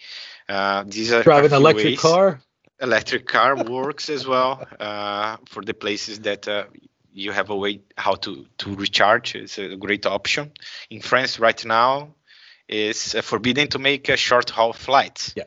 Uh, 0.49 0.85
these 0.87 1.13
are 1.13 1.23
drive 1.23 1.45
an 1.45 1.53
electric 1.53 1.85
ways. 1.85 2.01
car. 2.01 2.41
Electric 2.81 3.27
car 3.27 3.63
works 3.65 4.09
as 4.09 4.27
well 4.27 4.67
uh, 4.79 5.37
for 5.47 5.63
the 5.63 5.75
places 5.75 6.21
that 6.21 6.49
uh, 6.49 6.65
you 7.13 7.31
have 7.31 7.51
a 7.51 7.57
way 7.57 7.81
how 7.97 8.15
to 8.15 8.47
to 8.59 8.75
recharge. 8.75 9.35
It's 9.35 9.59
a 9.59 9.77
great 9.77 10.07
option. 10.07 10.53
In 10.89 11.01
France 11.01 11.39
right 11.39 11.63
now, 11.65 12.15
it's 12.69 13.13
forbidden 13.21 13.69
to 13.69 13.79
make 13.79 14.09
a 14.09 14.17
short 14.17 14.49
haul 14.49 14.73
flights. 14.73 15.35
Yeah. 15.37 15.45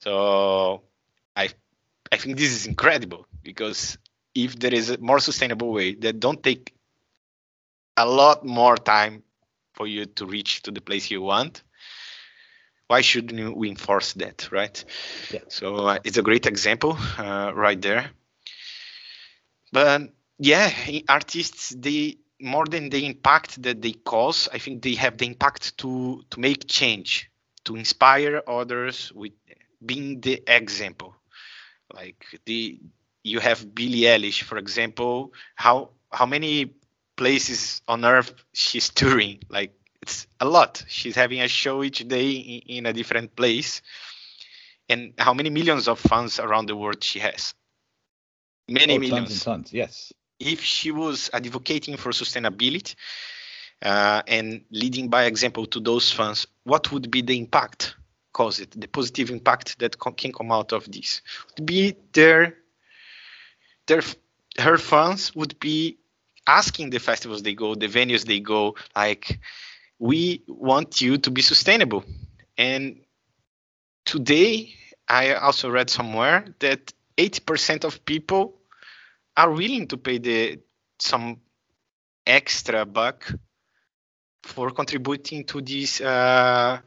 So 0.00 0.82
I 1.34 1.48
I 2.12 2.16
think 2.16 2.36
this 2.36 2.50
is 2.50 2.66
incredible 2.66 3.26
because 3.42 3.98
if 4.34 4.58
there 4.58 4.72
is 4.72 4.90
a 4.90 4.98
more 4.98 5.18
sustainable 5.18 5.72
way 5.72 5.94
that 5.94 6.20
don't 6.20 6.42
take 6.42 6.74
a 7.96 8.06
lot 8.06 8.44
more 8.44 8.76
time 8.76 9.22
for 9.74 9.86
you 9.86 10.06
to 10.06 10.26
reach 10.26 10.62
to 10.62 10.70
the 10.70 10.80
place 10.80 11.10
you 11.10 11.20
want, 11.22 11.62
why 12.86 13.02
shouldn't 13.02 13.56
we 13.56 13.68
enforce 13.68 14.14
that, 14.14 14.48
right? 14.50 14.84
Yeah. 15.30 15.40
So 15.48 15.88
uh, 15.88 15.98
it's 16.04 16.16
a 16.16 16.22
great 16.22 16.46
example 16.46 16.96
uh, 17.18 17.52
right 17.54 17.80
there. 17.80 18.10
But 19.72 20.10
yeah, 20.38 20.70
artists 21.08 21.74
they 21.76 22.18
more 22.40 22.64
than 22.64 22.88
the 22.88 23.04
impact 23.04 23.62
that 23.62 23.82
they 23.82 23.92
cause, 23.92 24.48
I 24.52 24.58
think 24.58 24.82
they 24.82 24.94
have 24.94 25.18
the 25.18 25.26
impact 25.26 25.76
to 25.78 26.24
to 26.30 26.40
make 26.40 26.66
change, 26.66 27.30
to 27.64 27.76
inspire 27.76 28.42
others 28.46 29.12
with 29.12 29.32
being 29.84 30.20
the 30.20 30.42
example 30.46 31.17
like 31.94 32.24
the 32.44 32.78
you 33.24 33.40
have 33.40 33.74
Billie 33.74 34.02
Eilish, 34.02 34.42
for 34.42 34.58
example. 34.58 35.32
How 35.54 35.90
how 36.12 36.26
many 36.26 36.74
places 37.16 37.82
on 37.88 38.04
earth 38.04 38.32
she's 38.52 38.88
touring? 39.00 39.40
Like 39.48 39.74
it's 40.02 40.26
a 40.40 40.44
lot. 40.44 40.84
She's 40.88 41.16
having 41.16 41.40
a 41.40 41.48
show 41.48 41.82
each 41.82 42.06
day 42.06 42.30
in, 42.30 42.76
in 42.78 42.86
a 42.86 42.92
different 42.92 43.36
place. 43.36 43.82
And 44.88 45.12
how 45.18 45.34
many 45.34 45.50
millions 45.50 45.86
of 45.86 45.98
fans 45.98 46.40
around 46.40 46.66
the 46.66 46.76
world 46.76 47.04
she 47.04 47.18
has? 47.18 47.54
Many 48.68 48.96
oh, 48.96 48.98
millions. 48.98 49.28
Tons 49.28 49.46
and 49.46 49.64
tons, 49.64 49.72
yes. 49.72 50.12
If 50.40 50.62
she 50.62 50.92
was 50.92 51.28
advocating 51.32 51.96
for 51.96 52.12
sustainability 52.12 52.94
uh, 53.82 54.22
and 54.26 54.64
leading 54.70 55.08
by 55.08 55.24
example 55.24 55.66
to 55.66 55.80
those 55.80 56.10
fans, 56.12 56.46
what 56.64 56.90
would 56.92 57.10
be 57.10 57.22
the 57.22 57.36
impact? 57.38 57.96
Cause 58.38 58.60
it, 58.60 58.70
the 58.80 58.86
positive 58.86 59.30
impact 59.30 59.80
that 59.80 59.98
can 59.98 60.32
come 60.32 60.52
out 60.52 60.72
of 60.72 60.82
this 60.92 61.22
would 61.48 61.66
be 61.66 61.96
their 62.12 62.56
their 63.88 64.02
her 64.58 64.78
fans 64.78 65.34
would 65.34 65.58
be 65.58 65.98
asking 66.46 66.90
the 66.90 67.00
festivals 67.00 67.42
they 67.42 67.54
go, 67.54 67.74
the 67.74 67.88
venues 67.88 68.24
they 68.24 68.40
go, 68.40 68.76
like 68.94 69.40
we 69.98 70.42
want 70.46 71.00
you 71.00 71.18
to 71.18 71.30
be 71.30 71.42
sustainable. 71.42 72.04
And 72.56 73.00
today, 74.04 74.72
I 75.08 75.34
also 75.34 75.68
read 75.68 75.90
somewhere 75.90 76.44
that 76.60 76.92
80% 77.16 77.84
of 77.84 78.04
people 78.04 78.60
are 79.36 79.50
willing 79.50 79.88
to 79.88 79.96
pay 79.96 80.18
the 80.18 80.60
some 81.00 81.40
extra 82.26 82.84
buck 82.86 83.32
for 84.42 84.70
contributing 84.70 85.44
to 85.44 85.60
this 85.60 86.00
uh, 86.00 86.80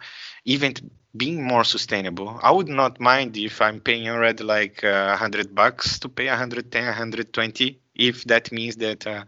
event 0.45 0.81
being 1.15 1.43
more 1.43 1.63
sustainable. 1.63 2.39
I 2.41 2.51
would 2.51 2.69
not 2.69 2.99
mind 2.99 3.37
if 3.37 3.61
I'm 3.61 3.79
paying 3.79 4.07
already 4.09 4.43
like 4.43 4.83
uh, 4.83 5.07
100 5.09 5.53
bucks 5.53 5.99
to 5.99 6.09
pay 6.09 6.27
110, 6.27 6.85
120, 6.85 7.79
if 7.95 8.23
that 8.25 8.51
means 8.51 8.77
that 8.77 9.05
uh, 9.05 9.25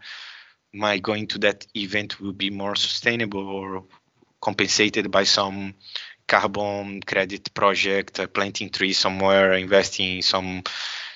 my 0.73 0.97
going 0.99 1.27
to 1.27 1.39
that 1.39 1.67
event 1.75 2.19
will 2.19 2.33
be 2.33 2.49
more 2.49 2.75
sustainable 2.75 3.47
or 3.47 3.83
compensated 4.41 5.11
by 5.11 5.23
some 5.23 5.73
carbon 6.27 7.01
credit 7.01 7.53
project, 7.53 8.19
uh, 8.19 8.27
planting 8.27 8.69
trees 8.69 8.97
somewhere, 8.97 9.53
investing 9.53 10.17
in 10.17 10.21
some 10.21 10.63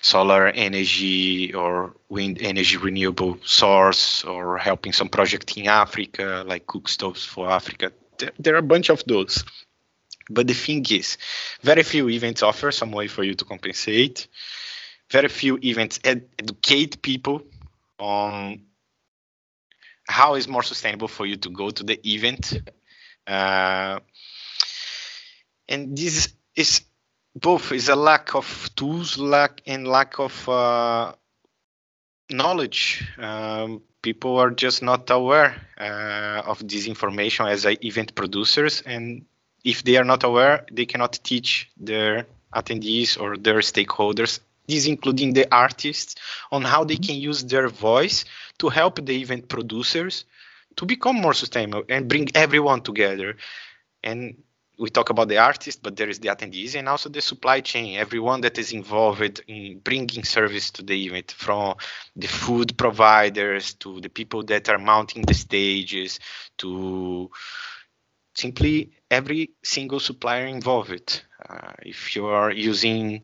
solar 0.02 0.48
energy 0.48 1.54
or 1.54 1.96
wind 2.10 2.38
energy 2.42 2.78
renewable 2.78 3.38
source, 3.44 4.24
or 4.24 4.58
helping 4.58 4.94
some 4.94 5.10
project 5.10 5.58
in 5.58 5.68
Africa, 5.68 6.44
like 6.46 6.68
cook 6.68 6.88
stoves 6.88 7.26
for 7.26 7.50
Africa. 7.50 7.92
There, 8.18 8.32
there 8.40 8.56
are 8.56 8.60
a 8.60 8.74
bunch 8.74 8.90
of 8.90 9.04
those. 9.06 9.44
But 10.30 10.48
the 10.48 10.54
thing 10.54 10.86
is, 10.90 11.18
very 11.62 11.84
few 11.84 12.10
events 12.10 12.44
offer 12.44 12.72
some 12.72 12.92
way 12.92 13.08
for 13.08 13.24
you 13.24 13.34
to 13.36 13.46
compensate. 13.46 14.28
Very 15.10 15.30
few 15.30 15.58
events 15.64 16.00
ed- 16.04 16.28
educate 16.38 17.02
people 17.02 17.42
on 17.98 18.62
how 20.08 20.36
is 20.36 20.48
more 20.48 20.64
sustainable 20.64 21.08
for 21.08 21.26
you 21.26 21.38
to 21.38 21.50
go 21.50 21.70
to 21.70 21.84
the 21.84 22.00
event. 22.08 22.62
Uh, 23.26 24.00
and 25.68 25.98
this 25.98 26.34
is 26.56 26.82
both 27.36 27.72
is 27.72 27.90
a 27.90 27.96
lack 27.96 28.36
of 28.36 28.70
tools, 28.76 29.18
lack 29.18 29.62
and 29.68 29.88
lack 29.88 30.20
of 30.20 30.50
uh, 30.50 31.14
knowledge. 32.32 33.08
Um, 33.18 33.82
people 34.02 34.38
are 34.38 34.50
just 34.50 34.82
not 34.82 35.10
aware 35.10 35.56
uh, 35.78 36.42
of 36.46 36.68
this 36.68 36.88
information 36.88 37.46
as 37.48 37.66
event 37.66 38.16
producers, 38.16 38.82
and 38.86 39.26
if 39.68 39.84
they 39.84 39.98
are 39.98 40.06
not 40.06 40.24
aware, 40.24 40.66
they 40.72 40.86
cannot 40.86 41.20
teach 41.24 41.70
their 41.76 42.26
attendees 42.56 43.20
or 43.20 43.36
their 43.36 43.60
stakeholders, 43.60 44.40
these 44.66 44.88
including 44.88 45.34
the 45.34 45.46
artists, 45.54 46.16
on 46.54 46.62
how 46.64 46.86
they 46.86 46.96
can 46.96 47.18
use 47.18 47.44
their 47.44 47.68
voice 47.68 48.24
to 48.60 48.70
help 48.70 49.06
the 49.06 49.22
event 49.22 49.50
producers 49.50 50.24
to 50.78 50.86
become 50.86 51.18
more 51.18 51.34
sustainable 51.34 51.84
and 51.90 52.08
bring 52.08 52.30
everyone 52.34 52.82
together. 52.82 53.36
And 54.02 54.42
we 54.80 54.90
talk 54.90 55.10
about 55.10 55.28
the 55.28 55.40
artist, 55.40 55.84
but 55.84 55.98
there 55.98 56.08
is 56.08 56.20
the 56.20 56.30
attendees 56.30 56.76
and 56.76 56.88
also 56.88 57.10
the 57.10 57.20
supply 57.20 57.60
chain, 57.60 57.98
everyone 57.98 58.40
that 58.42 58.58
is 58.58 58.72
involved 58.72 59.42
in 59.48 59.80
bringing 59.80 60.24
service 60.24 60.72
to 60.72 60.82
the 60.82 61.06
event, 61.08 61.32
from 61.32 61.76
the 62.16 62.28
food 62.28 62.78
providers 62.78 63.74
to 63.74 64.00
the 64.00 64.10
people 64.10 64.44
that 64.44 64.70
are 64.70 64.78
mounting 64.78 65.24
the 65.24 65.34
stages 65.34 66.22
to 66.60 67.30
simply 68.34 68.92
every 69.10 69.52
single 69.64 70.00
supplier 70.00 70.46
involved. 70.46 71.24
Uh, 71.48 71.74
if 71.84 72.16
you 72.16 72.26
are 72.26 72.52
using 72.52 73.22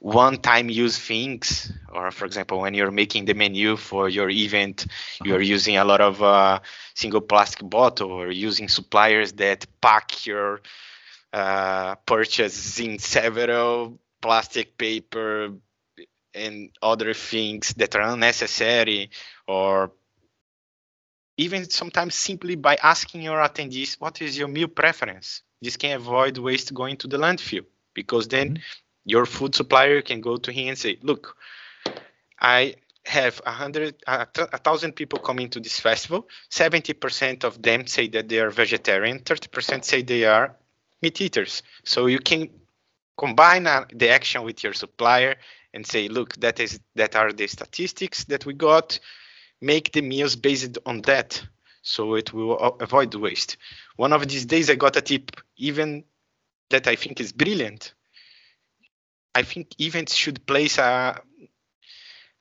one-time 0.00 0.70
use 0.70 0.96
things, 0.98 1.72
or 1.92 2.10
for 2.10 2.24
example, 2.24 2.60
when 2.60 2.74
you're 2.74 2.90
making 2.90 3.24
the 3.24 3.34
menu 3.34 3.76
for 3.76 4.08
your 4.08 4.30
event, 4.30 4.86
you 5.24 5.34
are 5.34 5.40
using 5.40 5.76
a 5.76 5.84
lot 5.84 6.00
of 6.00 6.22
uh, 6.22 6.60
single 6.94 7.20
plastic 7.20 7.68
bottle, 7.68 8.12
or 8.12 8.30
using 8.30 8.68
suppliers 8.68 9.32
that 9.32 9.66
pack 9.80 10.26
your 10.26 10.60
uh, 11.32 11.96
purchase 12.06 12.78
in 12.78 12.98
several 12.98 13.98
plastic 14.20 14.78
paper 14.78 15.50
and 16.32 16.70
other 16.80 17.12
things 17.12 17.74
that 17.74 17.96
are 17.96 18.02
unnecessary, 18.02 19.10
or 19.48 19.90
even 21.38 21.70
sometimes 21.70 22.14
simply 22.14 22.56
by 22.56 22.76
asking 22.82 23.22
your 23.22 23.38
attendees 23.38 23.94
what 24.00 24.20
is 24.20 24.36
your 24.36 24.48
meal 24.48 24.68
preference? 24.68 25.42
This 25.62 25.76
can 25.76 25.96
avoid 25.96 26.36
waste 26.38 26.74
going 26.74 26.98
to 26.98 27.08
the 27.08 27.16
landfill 27.16 27.64
because 27.94 28.28
then 28.28 28.48
mm-hmm. 28.50 28.62
your 29.04 29.24
food 29.24 29.54
supplier 29.54 30.02
can 30.02 30.20
go 30.20 30.36
to 30.36 30.52
him 30.52 30.68
and 30.68 30.78
say 30.78 30.98
look 31.02 31.36
i 32.40 32.74
have 33.08 33.40
a 33.46 33.50
hundred 33.50 33.94
a, 34.06 34.26
a 34.52 34.58
thousand 34.58 34.92
people 34.92 35.18
coming 35.18 35.48
to 35.48 35.60
this 35.60 35.80
festival. 35.80 36.28
70% 36.50 37.44
of 37.44 37.60
them 37.62 37.86
say 37.86 38.08
that 38.08 38.28
they 38.28 38.38
are 38.38 38.50
vegetarian. 38.50 39.20
30% 39.20 39.84
say 39.84 40.02
they 40.02 40.24
are 40.24 40.54
meat 41.02 41.20
eaters. 41.20 41.62
So 41.84 42.06
you 42.06 42.18
can 42.18 42.50
combine 43.16 43.66
uh, 43.66 43.86
the 43.92 44.10
action 44.10 44.42
with 44.42 44.62
your 44.62 44.74
supplier 44.74 45.36
and 45.74 45.86
say 45.86 46.08
look 46.08 46.34
that 46.36 46.60
is 46.60 46.80
that 46.94 47.16
are 47.16 47.32
the 47.32 47.46
statistics 47.46 48.24
that 48.24 48.46
we 48.46 48.54
got 48.54 49.00
make 49.60 49.92
the 49.92 50.02
meals 50.02 50.36
based 50.36 50.78
on 50.86 51.02
that 51.02 51.42
so 51.82 52.14
it 52.14 52.32
will 52.32 52.56
avoid 52.80 53.14
waste. 53.14 53.56
One 53.96 54.12
of 54.12 54.26
these 54.28 54.44
days 54.46 54.68
i 54.70 54.74
got 54.74 54.96
a 54.96 55.00
tip 55.00 55.32
even 55.56 56.04
that 56.70 56.86
i 56.86 56.96
think 56.96 57.20
is 57.20 57.32
brilliant. 57.32 57.94
I 59.34 59.42
think 59.42 59.80
events 59.80 60.14
should 60.14 60.46
place 60.46 60.78
a 60.78 61.20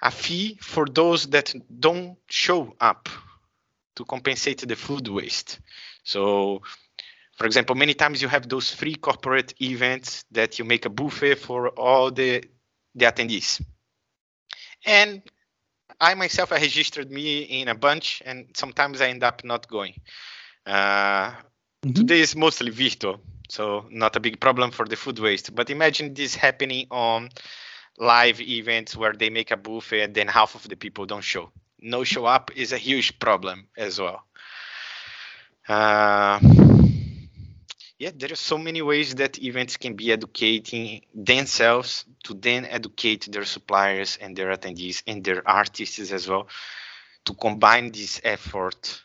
a 0.02 0.12
fee 0.12 0.58
for 0.62 0.86
those 0.86 1.28
that 1.28 1.54
don't 1.80 2.18
show 2.30 2.76
up 2.80 3.10
to 3.96 4.06
compensate 4.06 4.68
the 4.68 4.76
food 4.76 5.08
waste. 5.08 5.60
So 6.04 6.62
for 7.38 7.46
example 7.46 7.76
many 7.76 7.94
times 7.94 8.22
you 8.22 8.28
have 8.28 8.48
those 8.50 8.72
free 8.72 8.96
corporate 8.96 9.54
events 9.62 10.26
that 10.32 10.60
you 10.60 10.66
make 10.66 10.86
a 10.86 10.90
buffet 10.90 11.36
for 11.36 11.70
all 11.70 12.12
the 12.12 12.44
the 12.96 13.06
attendees. 13.06 13.62
And 14.86 15.22
I 16.00 16.14
myself, 16.14 16.52
I 16.52 16.58
registered 16.58 17.12
me 17.12 17.42
in 17.42 17.68
a 17.68 17.76
bunch, 17.76 18.22
and 18.26 18.48
sometimes 18.56 19.02
I 19.02 19.08
end 19.08 19.24
up 19.24 19.44
not 19.44 19.68
going. 19.68 19.94
Uh, 20.66 21.32
mm-hmm. 21.32 21.94
Today 21.94 22.20
is 22.20 22.36
mostly 22.36 22.72
virtual, 22.72 23.20
so 23.50 23.86
not 23.90 24.16
a 24.16 24.20
big 24.20 24.40
problem 24.40 24.72
for 24.72 24.86
the 24.86 24.96
food 24.96 25.20
waste. 25.20 25.56
But 25.56 25.70
imagine 25.70 26.14
this 26.14 26.36
happening 26.36 26.88
on 26.92 27.30
live 27.98 28.40
events 28.40 28.96
where 28.96 29.14
they 29.14 29.30
make 29.30 29.52
a 29.52 29.58
buffet 29.58 30.02
and 30.02 30.14
then 30.14 30.28
half 30.28 30.56
of 30.56 30.68
the 30.68 30.76
people 30.76 31.06
don't 31.06 31.24
show. 31.24 31.52
No 31.80 32.04
show 32.04 32.26
up 32.26 32.52
is 32.56 32.74
a 32.74 32.78
huge 32.78 33.20
problem 33.20 33.68
as 33.76 34.00
well. 34.00 34.24
Uh, 35.68 36.40
yeah, 38.00 38.12
there 38.16 38.32
are 38.32 38.36
so 38.36 38.58
many 38.58 38.82
ways 38.82 39.16
that 39.16 39.42
events 39.42 39.78
can 39.78 39.96
be 39.96 40.12
educating 40.12 41.02
themselves 41.16 42.06
to 42.26 42.36
then 42.36 42.66
educate 42.66 43.28
their 43.32 43.46
suppliers 43.46 44.18
and 44.22 44.36
their 44.36 44.56
attendees 44.56 45.02
and 45.08 45.24
their 45.24 45.48
artists 45.48 46.12
as 46.12 46.28
well 46.28 46.48
to 47.26 47.34
combine 47.34 47.92
this 47.92 48.22
effort 48.24 49.02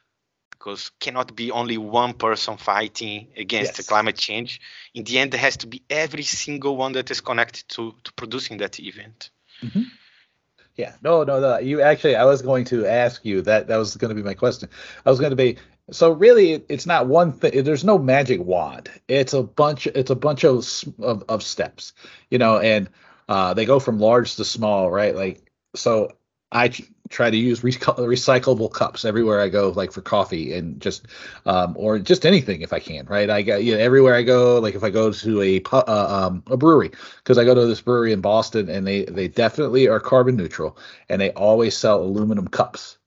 because 0.50 0.92
cannot 1.00 1.34
be 1.34 1.50
only 1.50 1.76
one 1.76 2.12
person 2.12 2.56
fighting 2.56 3.28
against 3.36 3.78
yes. 3.78 3.86
climate 3.86 4.16
change. 4.16 4.60
In 4.94 5.02
the 5.02 5.18
end, 5.18 5.32
there 5.32 5.40
has 5.40 5.56
to 5.58 5.66
be 5.66 5.82
every 5.90 6.22
single 6.22 6.76
one 6.76 6.92
that 6.92 7.10
is 7.10 7.20
connected 7.20 7.68
to, 7.70 7.94
to 8.04 8.12
producing 8.12 8.58
that 8.58 8.78
event. 8.78 9.30
Mm-hmm. 9.62 9.82
Yeah, 10.76 10.94
no, 11.02 11.24
no, 11.24 11.40
no. 11.40 11.58
You 11.58 11.82
actually, 11.82 12.16
I 12.16 12.24
was 12.24 12.42
going 12.42 12.64
to 12.66 12.86
ask 12.86 13.24
you 13.24 13.42
that. 13.42 13.66
That 13.66 13.76
was 13.76 13.96
going 13.96 14.10
to 14.10 14.14
be 14.14 14.22
my 14.22 14.34
question. 14.34 14.68
I 15.04 15.10
was 15.10 15.18
going 15.18 15.30
to 15.30 15.36
be 15.36 15.58
so 15.92 16.12
really 16.12 16.64
it's 16.68 16.86
not 16.86 17.06
one 17.06 17.32
thing 17.32 17.62
there's 17.64 17.84
no 17.84 17.98
magic 17.98 18.40
wand. 18.40 18.90
It's 19.08 19.32
a 19.34 19.42
bunch 19.42 19.86
it's 19.86 20.10
a 20.10 20.16
bunch 20.16 20.44
of 20.44 20.66
of, 21.00 21.24
of 21.28 21.42
steps 21.42 21.92
you 22.30 22.38
know 22.38 22.58
and 22.58 22.88
uh, 23.28 23.54
they 23.54 23.64
go 23.64 23.78
from 23.78 23.98
large 23.98 24.36
to 24.36 24.44
small 24.44 24.90
right? 24.90 25.14
Like 25.14 25.50
so 25.74 26.12
i 26.52 26.70
try 27.08 27.30
to 27.30 27.36
use 27.36 27.60
recyclable 27.60 28.72
cups 28.72 29.04
everywhere 29.04 29.40
i 29.40 29.48
go 29.48 29.70
like 29.70 29.92
for 29.92 30.00
coffee 30.00 30.54
and 30.54 30.80
just 30.80 31.06
um, 31.46 31.74
or 31.76 31.98
just 31.98 32.24
anything 32.24 32.62
if 32.62 32.72
i 32.72 32.78
can 32.78 33.06
right? 33.06 33.28
I 33.28 33.42
got 33.42 33.64
you 33.64 33.74
know, 33.74 33.80
everywhere 33.80 34.14
i 34.14 34.22
go 34.22 34.58
like 34.58 34.74
if 34.74 34.84
i 34.84 34.90
go 34.90 35.12
to 35.12 35.42
a 35.42 35.62
uh, 35.72 36.26
um, 36.26 36.42
a 36.46 36.56
brewery 36.56 36.90
because 37.16 37.38
i 37.38 37.44
go 37.44 37.54
to 37.54 37.66
this 37.66 37.80
brewery 37.80 38.12
in 38.12 38.20
boston 38.20 38.68
and 38.68 38.86
they 38.86 39.04
they 39.04 39.28
definitely 39.28 39.88
are 39.88 40.00
carbon 40.00 40.36
neutral 40.36 40.78
and 41.08 41.20
they 41.20 41.30
always 41.32 41.76
sell 41.76 42.02
aluminum 42.02 42.48
cups 42.48 42.98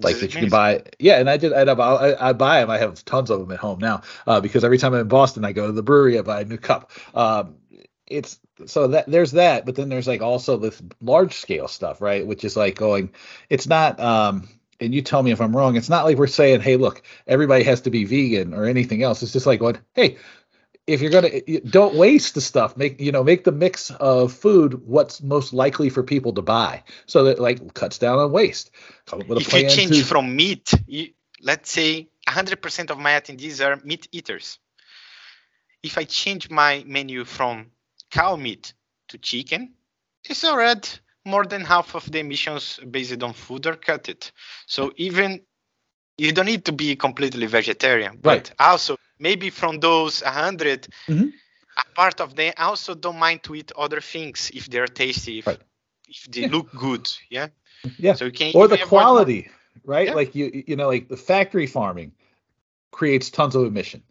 like 0.00 0.18
that 0.18 0.34
you 0.34 0.40
can 0.40 0.48
buy. 0.48 0.82
Yeah, 0.98 1.18
and 1.18 1.28
I 1.28 1.36
did. 1.36 1.52
I, 1.52 1.62
I, 1.62 2.28
I 2.28 2.32
buy 2.32 2.60
them. 2.60 2.70
I 2.70 2.78
have 2.78 3.04
tons 3.04 3.30
of 3.30 3.40
them 3.40 3.50
at 3.52 3.58
home 3.58 3.78
now 3.78 4.02
uh, 4.26 4.40
because 4.40 4.64
every 4.64 4.78
time 4.78 4.94
I'm 4.94 5.00
in 5.00 5.08
Boston, 5.08 5.44
I 5.44 5.52
go 5.52 5.66
to 5.66 5.72
the 5.72 5.82
brewery. 5.82 6.18
I 6.18 6.22
buy 6.22 6.40
a 6.40 6.44
new 6.44 6.58
cup. 6.58 6.90
Um, 7.14 7.56
it's 8.06 8.38
so 8.66 8.88
that 8.88 9.06
there's 9.10 9.32
that, 9.32 9.66
but 9.66 9.74
then 9.74 9.88
there's 9.88 10.08
like 10.08 10.22
also 10.22 10.56
this 10.56 10.82
large 11.00 11.34
scale 11.34 11.68
stuff, 11.68 12.00
right? 12.00 12.26
Which 12.26 12.44
is 12.44 12.56
like 12.56 12.76
going. 12.76 13.12
It's 13.48 13.66
not. 13.66 14.00
um 14.00 14.48
and 14.80 14.92
you 14.92 15.00
tell 15.00 15.22
me 15.22 15.30
if 15.30 15.40
I'm 15.40 15.56
wrong. 15.56 15.76
It's 15.76 15.88
not 15.88 16.04
like 16.04 16.18
we're 16.18 16.26
saying, 16.26 16.60
"Hey, 16.60 16.76
look, 16.76 17.02
everybody 17.26 17.62
has 17.64 17.82
to 17.82 17.90
be 17.90 18.04
vegan 18.04 18.52
or 18.52 18.64
anything 18.64 19.02
else." 19.02 19.22
It's 19.22 19.32
just 19.32 19.46
like 19.46 19.60
what? 19.60 19.78
"Hey, 19.94 20.18
if 20.86 21.00
you're 21.00 21.10
gonna 21.10 21.40
don't 21.60 21.94
waste 21.94 22.34
the 22.34 22.40
stuff 22.40 22.76
make 22.76 23.00
you 23.00 23.12
know 23.12 23.22
make 23.22 23.44
the 23.44 23.52
mix 23.52 23.90
of 23.90 24.32
food 24.32 24.86
what's 24.86 25.22
most 25.22 25.52
likely 25.52 25.88
for 25.88 26.02
people 26.02 26.32
to 26.32 26.42
buy 26.42 26.82
so 27.06 27.24
that 27.24 27.38
like 27.38 27.74
cuts 27.74 27.98
down 27.98 28.18
on 28.18 28.32
waste 28.32 28.70
if 29.12 29.52
you 29.52 29.68
change 29.68 29.98
to, 29.98 30.04
from 30.04 30.34
meat 30.34 30.72
you, 30.86 31.08
let's 31.40 31.70
say 31.70 32.08
100% 32.28 32.90
of 32.90 32.98
my 32.98 33.12
attendees 33.12 33.64
are 33.64 33.80
meat 33.84 34.08
eaters 34.12 34.58
if 35.82 35.98
i 35.98 36.04
change 36.04 36.50
my 36.50 36.84
menu 36.86 37.24
from 37.24 37.70
cow 38.10 38.36
meat 38.36 38.74
to 39.08 39.18
chicken 39.18 39.72
it's 40.24 40.44
already 40.44 40.88
more 41.24 41.44
than 41.44 41.62
half 41.62 41.94
of 41.94 42.10
the 42.10 42.18
emissions 42.18 42.80
based 42.90 43.22
on 43.22 43.32
food 43.32 43.66
are 43.66 43.76
cut 43.76 44.08
it. 44.08 44.32
so 44.66 44.92
even 44.96 45.40
you 46.18 46.32
don't 46.32 46.46
need 46.46 46.64
to 46.64 46.72
be 46.72 46.96
completely 46.96 47.46
vegetarian 47.46 48.18
but 48.20 48.28
right. 48.28 48.52
also 48.58 48.96
maybe 49.22 49.50
from 49.50 49.80
those 49.80 50.22
100 50.22 50.88
mm-hmm. 51.08 51.28
a 51.76 51.94
part 51.94 52.20
of 52.20 52.34
them 52.34 52.52
also 52.58 52.94
don't 52.94 53.18
mind 53.18 53.42
to 53.42 53.54
eat 53.54 53.72
other 53.76 54.00
things 54.00 54.50
if 54.54 54.66
they're 54.68 54.86
tasty 54.86 55.38
if, 55.38 55.46
right. 55.46 55.60
if 56.08 56.30
they 56.30 56.42
yeah. 56.42 56.54
look 56.54 56.68
good 56.74 57.08
yeah 57.30 57.48
yeah 57.98 58.14
so 58.14 58.26
you 58.26 58.32
can 58.32 58.52
or 58.54 58.68
the 58.68 58.78
quality 58.78 59.48
right 59.84 60.08
yeah. 60.08 60.14
like 60.14 60.34
you 60.34 60.64
you 60.66 60.76
know 60.76 60.88
like 60.88 61.08
the 61.08 61.16
factory 61.16 61.66
farming 61.66 62.12
creates 62.90 63.30
tons 63.30 63.54
of 63.54 63.64
emission 63.64 64.02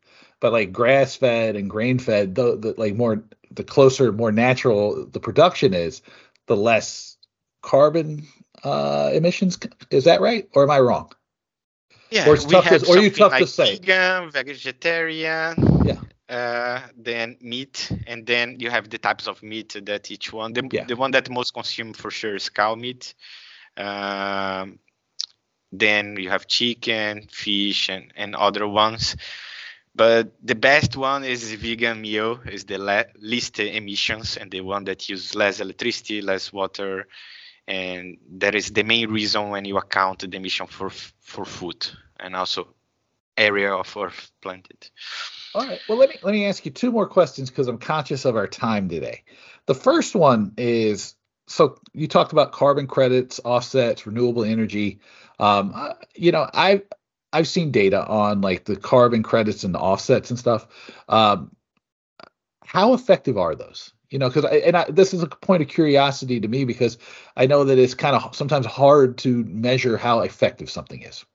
but 0.41 0.52
like 0.52 0.74
grass 0.74 1.15
fed 1.15 1.56
and 1.56 1.69
grain 1.69 2.00
fed, 2.00 2.36
the, 2.36 2.58
the 2.58 2.74
like 2.78 2.95
more 2.95 3.24
the 3.52 3.63
closer, 3.63 4.12
more 4.12 4.34
natural 4.34 5.06
the 5.06 5.19
production 5.21 5.74
is, 5.74 6.02
the 6.47 6.58
less 6.58 7.15
carbon 7.62 8.28
uh, 8.63 9.12
emissions. 9.13 9.58
Is 9.91 10.04
that 10.06 10.19
right, 10.19 10.50
or 10.54 10.63
am 10.63 10.71
I 10.71 10.80
wrong? 10.80 11.13
Yeah, 12.12 12.28
or 12.28 12.36
it's 12.36 12.45
tough 12.45 12.67
to, 12.69 12.86
or 12.88 12.97
you 12.97 13.10
tough 13.12 13.32
like 13.32 13.39
to 13.39 13.47
say? 13.47 13.80
vegan, 13.80 14.32
vegetarian, 14.32 15.56
Yeah. 15.84 16.02
uh, 16.30 16.82
then 16.97 17.38
meat, 17.41 17.91
and 18.08 18.26
then 18.26 18.58
you 18.60 18.69
have 18.69 18.89
the 18.89 18.97
types 19.00 19.28
of 19.28 19.41
meat 19.43 19.76
that 19.86 20.12
each 20.12 20.32
one. 20.34 20.54
The, 20.54 20.63
Yeah. 20.71 20.86
the 20.86 20.95
one 20.95 21.12
that 21.12 21.30
most 21.30 21.54
consumed 21.54 21.97
for 21.97 22.12
sure 22.12 22.36
is 22.36 22.50
cow 22.50 22.76
meat. 22.76 23.15
Um, 23.78 24.80
then 25.71 26.17
you 26.17 26.30
have 26.30 26.47
chicken, 26.47 27.28
fish, 27.32 27.89
and, 27.89 28.12
and 28.15 28.36
other 28.36 28.67
ones. 28.67 29.15
But 29.95 30.34
the 30.43 30.56
best 30.56 30.95
one 30.97 31.24
is 31.24 31.54
vegan 31.54 32.02
meal, 32.02 32.39
is 32.45 32.65
the 32.65 32.78
le- 32.78 33.06
least 33.19 33.60
emissions 33.60 34.38
and 34.38 34.52
the 34.52 34.62
one 34.62 34.86
that 34.86 35.10
uses 35.10 35.36
less 35.36 35.60
electricity, 35.60 36.21
less 36.21 36.52
water, 36.54 37.08
and 37.71 38.17
that 38.39 38.53
is 38.53 38.71
the 38.71 38.84
main 38.84 39.10
reason 39.10 39.47
when 39.47 39.63
you 39.63 39.77
account 39.77 40.19
the 40.19 40.36
emission 40.36 40.67
for 40.67 40.89
for 40.89 41.45
food 41.45 41.88
and 42.19 42.36
also 42.36 42.67
area 43.38 43.73
of 43.73 43.95
earth 43.95 44.29
planted. 44.41 44.89
All 45.55 45.65
right. 45.65 45.79
Well, 45.88 45.97
let 45.97 46.10
me 46.10 46.15
let 46.21 46.34
me 46.34 46.45
ask 46.45 46.65
you 46.65 46.71
two 46.71 46.91
more 46.91 47.07
questions 47.07 47.49
because 47.49 47.69
I'm 47.69 47.77
conscious 47.77 48.25
of 48.25 48.36
our 48.36 48.47
time 48.47 48.89
today. 48.89 49.23
The 49.67 49.73
first 49.73 50.15
one 50.15 50.51
is 50.57 51.15
so 51.47 51.79
you 51.93 52.10
talked 52.10 52.34
about 52.34 52.51
carbon 52.51 52.88
credits, 52.88 53.39
offsets, 53.45 54.05
renewable 54.05 54.43
energy. 54.43 54.99
Um, 55.39 55.73
you 56.13 56.34
know, 56.34 56.49
I've 56.53 56.84
I've 57.31 57.47
seen 57.47 57.71
data 57.71 58.05
on 58.05 58.41
like 58.41 58.65
the 58.65 58.75
carbon 58.75 59.23
credits 59.23 59.63
and 59.63 59.73
the 59.73 59.79
offsets 59.79 60.29
and 60.29 60.38
stuff. 60.38 60.67
Um, 61.07 61.55
how 62.65 62.93
effective 62.93 63.38
are 63.38 63.55
those? 63.55 63.93
You 64.12 64.19
know, 64.19 64.30
because 64.30 64.43
and 64.45 64.76
I, 64.76 64.91
this 64.91 65.13
is 65.13 65.24
a 65.24 65.28
point 65.28 65.63
of 65.63 65.69
curiosity 65.69 66.41
to 66.41 66.47
me 66.47 66.65
because 66.65 66.97
I 67.36 67.47
know 67.47 67.63
that 67.63 67.80
it's 67.80 67.93
kind 67.93 68.15
of 68.15 68.36
sometimes 68.36 68.65
hard 68.65 69.17
to 69.19 69.43
measure 69.45 69.97
how 69.97 70.19
effective 70.19 70.69
something 70.69 71.02
is. 71.02 71.26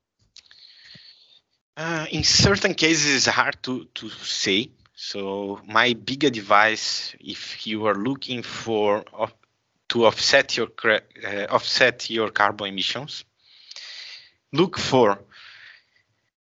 Uh, 1.76 2.06
in 2.10 2.22
certain 2.22 2.74
cases, 2.74 3.16
it's 3.16 3.26
hard 3.26 3.56
to, 3.62 3.86
to 3.94 4.08
say. 4.10 4.70
So 4.94 5.60
my 5.66 5.94
big 5.94 6.24
advice, 6.24 7.14
if 7.18 7.66
you 7.66 7.86
are 7.86 7.94
looking 7.94 8.42
for 8.42 9.04
to 9.88 10.06
offset 10.06 10.56
your 10.56 10.68
uh, 10.84 11.46
offset 11.50 12.10
your 12.10 12.30
carbon 12.30 12.68
emissions, 12.68 13.24
look 14.52 14.78
for 14.78 15.18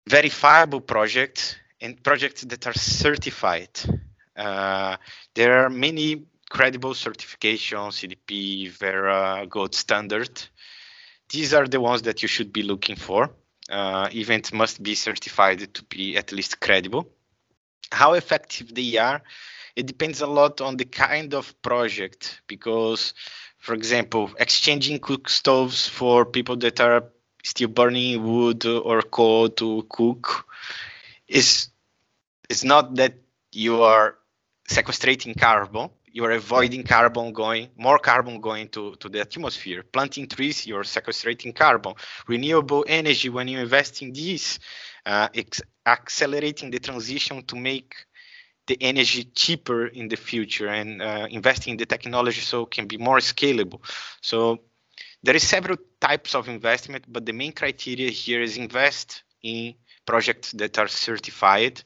verifiable 0.08 0.80
projects 0.80 1.56
and 1.80 2.02
projects 2.02 2.42
that 2.42 2.66
are 2.66 2.74
certified. 2.74 3.70
Uh, 4.38 4.96
there 5.34 5.64
are 5.64 5.68
many 5.68 6.24
credible 6.48 6.94
certifications, 6.94 7.98
CDP, 7.98 8.70
Verra, 8.70 9.46
Gold 9.48 9.74
Standard. 9.74 10.30
These 11.28 11.52
are 11.52 11.66
the 11.66 11.80
ones 11.80 12.02
that 12.02 12.22
you 12.22 12.28
should 12.28 12.52
be 12.52 12.62
looking 12.62 12.96
for. 12.96 13.30
Uh, 13.68 14.08
events 14.14 14.52
must 14.52 14.82
be 14.82 14.94
certified 14.94 15.74
to 15.74 15.84
be 15.84 16.16
at 16.16 16.32
least 16.32 16.60
credible. 16.60 17.10
How 17.90 18.14
effective 18.14 18.74
they 18.74 18.96
are, 18.96 19.20
it 19.76 19.86
depends 19.86 20.20
a 20.20 20.26
lot 20.26 20.60
on 20.60 20.76
the 20.76 20.84
kind 20.84 21.34
of 21.34 21.60
project 21.62 22.40
because, 22.46 23.14
for 23.58 23.74
example, 23.74 24.30
exchanging 24.38 25.00
cook 25.00 25.28
stoves 25.28 25.86
for 25.86 26.24
people 26.24 26.56
that 26.56 26.80
are 26.80 27.04
still 27.44 27.68
burning 27.68 28.22
wood 28.24 28.66
or 28.66 29.02
coal 29.02 29.48
to 29.48 29.86
cook 29.88 30.46
is 31.28 31.68
it's 32.48 32.64
not 32.64 32.96
that 32.96 33.14
you 33.52 33.82
are 33.82 34.17
sequestrating 34.68 35.38
carbon. 35.38 35.90
You 36.12 36.24
are 36.24 36.32
avoiding 36.32 36.84
carbon 36.84 37.32
going 37.32 37.68
more 37.76 37.98
carbon 37.98 38.40
going 38.40 38.68
to, 38.70 38.94
to 38.96 39.08
the 39.08 39.20
atmosphere. 39.20 39.82
Planting 39.82 40.26
trees 40.28 40.66
you're 40.66 40.84
sequestrating 40.84 41.54
carbon. 41.54 41.94
Renewable 42.26 42.84
energy 42.86 43.28
when 43.28 43.48
you 43.48 43.58
invest 43.58 44.02
in 44.02 44.12
these 44.12 44.58
uh, 45.06 45.28
it's 45.32 45.62
accelerating 45.86 46.70
the 46.70 46.78
transition 46.78 47.42
to 47.44 47.56
make 47.56 47.94
the 48.66 48.76
energy 48.82 49.24
cheaper 49.34 49.86
in 49.86 50.08
the 50.08 50.16
future 50.16 50.68
and 50.68 51.00
uh, 51.00 51.26
investing 51.30 51.72
in 51.72 51.76
the 51.78 51.86
technology 51.86 52.42
so 52.42 52.62
it 52.62 52.70
can 52.70 52.86
be 52.86 52.98
more 52.98 53.18
scalable. 53.18 53.80
So 54.20 54.58
there 55.22 55.34
is 55.34 55.48
several 55.48 55.78
types 56.00 56.34
of 56.34 56.48
investment 56.48 57.06
but 57.08 57.24
the 57.24 57.32
main 57.32 57.52
criteria 57.52 58.10
here 58.10 58.42
is 58.42 58.58
invest 58.58 59.22
in 59.42 59.74
projects 60.04 60.52
that 60.52 60.78
are 60.78 60.88
certified 60.88 61.82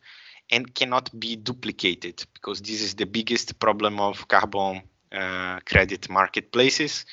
and 0.53 0.75
cannot 0.75 1.11
be 1.19 1.37
duplicated 1.37 2.25
because 2.35 2.61
this 2.63 2.83
is 2.83 2.95
the 2.95 3.07
biggest 3.07 3.59
problem 3.59 4.01
of 4.01 4.29
carbon 4.29 4.83
uh, 5.13 5.59
credit 5.67 6.09
marketplaces 6.11 7.07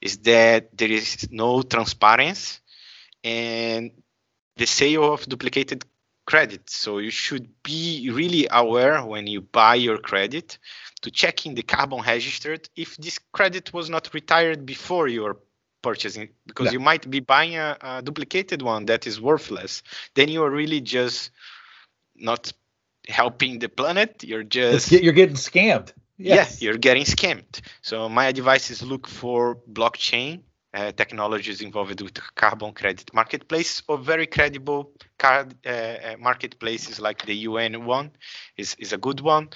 is 0.00 0.18
that 0.18 0.76
there 0.76 0.90
is 0.90 1.28
no 1.30 1.62
transparency 1.62 2.58
and 3.24 3.90
the 4.56 4.66
sale 4.66 5.12
of 5.12 5.26
duplicated 5.26 5.84
credit 6.26 6.70
so 6.70 6.98
you 6.98 7.10
should 7.10 7.48
be 7.62 8.10
really 8.12 8.46
aware 8.50 9.04
when 9.04 9.26
you 9.26 9.40
buy 9.40 9.74
your 9.74 9.98
credit 9.98 10.58
to 11.02 11.10
check 11.10 11.46
in 11.46 11.54
the 11.54 11.62
carbon 11.62 12.00
registered 12.06 12.68
if 12.76 12.96
this 12.96 13.18
credit 13.32 13.72
was 13.74 13.90
not 13.90 14.12
retired 14.14 14.64
before 14.64 15.08
your 15.08 15.36
purchasing 15.82 16.28
because 16.46 16.66
Yeah. 16.66 16.72
you 16.72 16.80
might 16.80 17.10
be 17.10 17.20
buying 17.20 17.56
a, 17.56 17.76
a 17.82 18.02
duplicated 18.02 18.62
one 18.62 18.86
that 18.86 19.06
is 19.06 19.20
worthless 19.20 19.82
then 20.14 20.28
you 20.28 20.42
are 20.42 20.50
really 20.50 20.80
just 20.80 21.30
not 22.16 22.52
helping 23.08 23.58
the 23.58 23.68
planet 23.68 24.24
you're 24.24 24.42
just 24.42 24.90
you're 24.92 25.12
getting 25.12 25.36
scammed. 25.36 25.92
Yes. 26.16 26.62
yeah 26.62 26.66
you're 26.66 26.78
getting 26.78 27.04
scammed 27.04 27.60
so 27.82 28.08
my 28.08 28.26
advice 28.26 28.70
is 28.70 28.82
look 28.82 29.08
for 29.08 29.56
blockchain 29.70 30.42
uh, 30.74 30.90
technologies 30.90 31.60
involved 31.60 32.00
with 32.00 32.18
carbon 32.34 32.72
credit 32.72 33.12
marketplace 33.14 33.82
or 33.86 33.96
very 33.96 34.26
credible 34.26 34.90
card 35.18 35.54
uh, 35.64 35.68
uh, 35.68 36.16
marketplaces 36.18 36.98
like 36.98 37.24
the 37.26 37.34
un 37.34 37.84
one 37.84 38.10
is, 38.56 38.74
is 38.80 38.92
a 38.92 38.98
good 38.98 39.20
one 39.20 39.48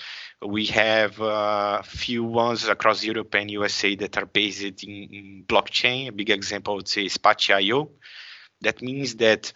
we 0.47 0.67
have 0.67 1.19
a 1.21 1.83
few 1.85 2.23
ones 2.23 2.69
across 2.69 3.03
europe 3.03 3.35
and 3.35 3.51
usa 3.51 3.97
that 3.97 4.17
are 4.17 4.27
based 4.27 4.63
in, 4.85 4.93
in 4.93 5.45
blockchain 5.49 6.09
a 6.09 6.13
big 6.13 6.31
example 6.31 6.75
i 6.75 6.77
would 6.77 6.89
say 6.89 7.07
is 7.07 7.19
Pachi.io. 7.19 7.91
that 8.61 8.81
means 8.81 9.17
that 9.17 9.53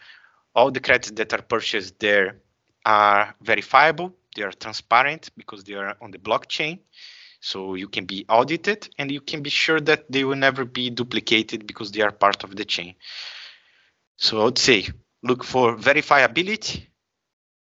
all 0.55 0.71
the 0.71 0.81
credits 0.81 1.13
that 1.13 1.33
are 1.33 1.43
purchased 1.43 1.99
there 2.01 2.41
are 2.85 3.35
verifiable 3.41 4.15
they 4.35 4.43
are 4.43 4.53
transparent 4.53 5.31
because 5.37 5.65
they 5.65 5.75
are 5.75 5.97
on 6.01 6.11
the 6.11 6.19
blockchain. 6.19 6.81
So 7.41 7.75
you 7.75 7.89
can 7.89 8.07
be 8.07 8.25
audited 8.29 8.89
and 8.99 9.11
you 9.11 9.21
can 9.21 9.43
be 9.43 9.51
sure 9.51 9.81
that 9.81 10.11
they 10.11 10.25
will 10.25 10.37
never 10.37 10.65
be 10.65 10.91
duplicated 10.91 11.67
because 11.67 11.91
they 11.91 12.01
are 12.03 12.13
part 12.13 12.45
of 12.45 12.55
the 12.57 12.65
chain. 12.65 12.95
So 14.17 14.41
i 14.41 14.45
would 14.45 14.59
say 14.59 14.89
look 15.23 15.45
for 15.45 15.77
verifiability 15.77 16.87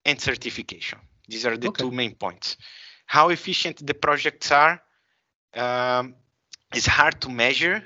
and 0.06 0.20
certification. 0.20 1.00
These 1.28 1.46
are 1.46 1.58
the 1.58 1.68
Okay. 1.68 1.84
two 1.84 1.92
main 1.92 2.16
points. 2.16 2.58
How 3.06 3.30
efficient 3.30 3.86
the 3.86 3.94
projects 3.94 4.52
are 4.52 4.82
um, 5.54 6.16
is 6.74 6.86
hard 6.86 7.20
to 7.22 7.30
measure 7.30 7.84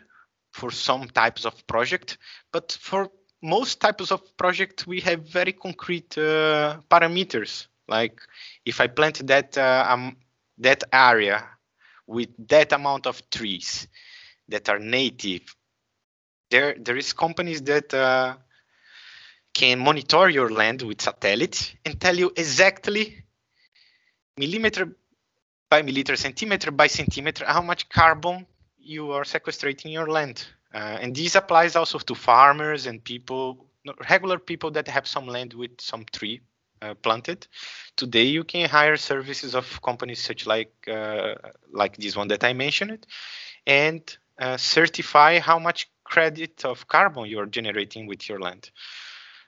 for 0.51 0.69
some 0.71 1.07
types 1.07 1.45
of 1.45 1.65
project 1.65 2.17
but 2.51 2.71
for 2.79 3.09
most 3.41 3.79
types 3.79 4.11
of 4.11 4.21
project 4.37 4.85
we 4.87 4.99
have 5.01 5.21
very 5.27 5.53
concrete 5.53 6.17
uh, 6.17 6.77
parameters. 6.89 7.67
Like 7.87 8.21
if 8.65 8.79
i 8.79 8.87
plant 8.87 9.25
that 9.27 9.57
uh, 9.57 9.85
um, 9.89 10.15
that 10.59 10.83
area 10.93 11.47
with 12.07 12.29
that 12.47 12.71
amount 12.71 13.07
of 13.07 13.29
trees 13.29 13.87
that 14.47 14.69
are 14.69 14.79
native 14.79 15.55
there 16.49 16.75
there 16.79 16.97
is 16.97 17.13
companies 17.13 17.61
that 17.63 17.93
uh, 17.93 18.35
can 19.53 19.79
monitor 19.79 20.29
your 20.29 20.49
land 20.49 20.81
with 20.81 21.01
satellites 21.01 21.73
and 21.85 21.99
tell 21.99 22.15
you 22.15 22.31
exactly 22.35 23.23
millimeter 24.37 24.95
by 25.69 25.81
millimeter 25.81 26.15
centimeter 26.15 26.71
by 26.71 26.87
centimeter 26.87 27.45
how 27.45 27.61
much 27.61 27.89
carbon 27.89 28.45
you 28.77 29.11
are 29.11 29.23
sequestrating 29.23 29.85
in 29.85 29.91
your 29.91 30.07
land 30.07 30.45
uh, 30.73 30.97
and 31.01 31.15
this 31.15 31.35
applies 31.35 31.75
also 31.75 31.99
to 31.99 32.15
farmers 32.15 32.85
and 32.85 33.03
people 33.03 33.67
regular 34.09 34.37
people 34.37 34.71
that 34.71 34.87
have 34.87 35.07
some 35.07 35.27
land 35.27 35.53
with 35.53 35.81
some 35.81 36.05
tree 36.11 36.41
uh, 36.81 36.93
planted. 36.95 37.47
Today 37.95 38.23
you 38.23 38.43
can 38.43 38.69
hire 38.69 38.95
services 38.97 39.55
of 39.55 39.81
companies 39.81 40.19
such 40.23 40.45
like 40.45 40.71
uh, 40.87 41.35
like 41.71 41.97
this 41.97 42.15
one 42.15 42.27
that 42.29 42.43
i 42.43 42.53
mentioned 42.53 43.05
and 43.65 44.17
uh, 44.39 44.57
certify 44.57 45.39
how 45.39 45.59
much 45.59 45.89
credit 46.03 46.65
of 46.65 46.87
carbon 46.87 47.25
you're 47.25 47.45
generating 47.45 48.07
with 48.07 48.27
your 48.27 48.39
land. 48.39 48.69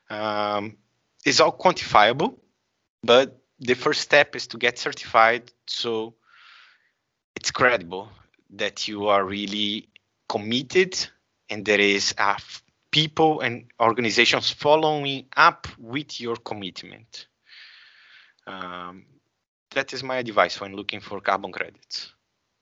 Um, 0.09 0.77
it's 1.25 1.39
all 1.39 1.57
quantifiable 1.57 2.35
but 3.03 3.39
the 3.59 3.73
first 3.73 4.01
step 4.01 4.35
is 4.35 4.47
to 4.47 4.57
get 4.57 4.77
certified 4.77 5.51
so 5.67 6.15
it's 7.35 7.51
credible 7.51 8.09
that 8.51 8.87
you 8.87 9.07
are 9.07 9.23
really 9.23 9.89
committed 10.27 10.95
and 11.49 11.65
there 11.65 11.79
is 11.79 12.13
uh, 12.17 12.37
people 12.91 13.41
and 13.41 13.65
organizations 13.79 14.51
following 14.51 15.25
up 15.35 15.67
with 15.77 16.19
your 16.21 16.35
commitment 16.37 17.27
Um, 18.47 19.05
that 19.71 19.93
is 19.93 20.03
my 20.03 20.17
advice 20.17 20.59
when 20.59 20.75
looking 20.75 21.01
for 21.01 21.21
carbon 21.21 21.51
credits. 21.51 22.13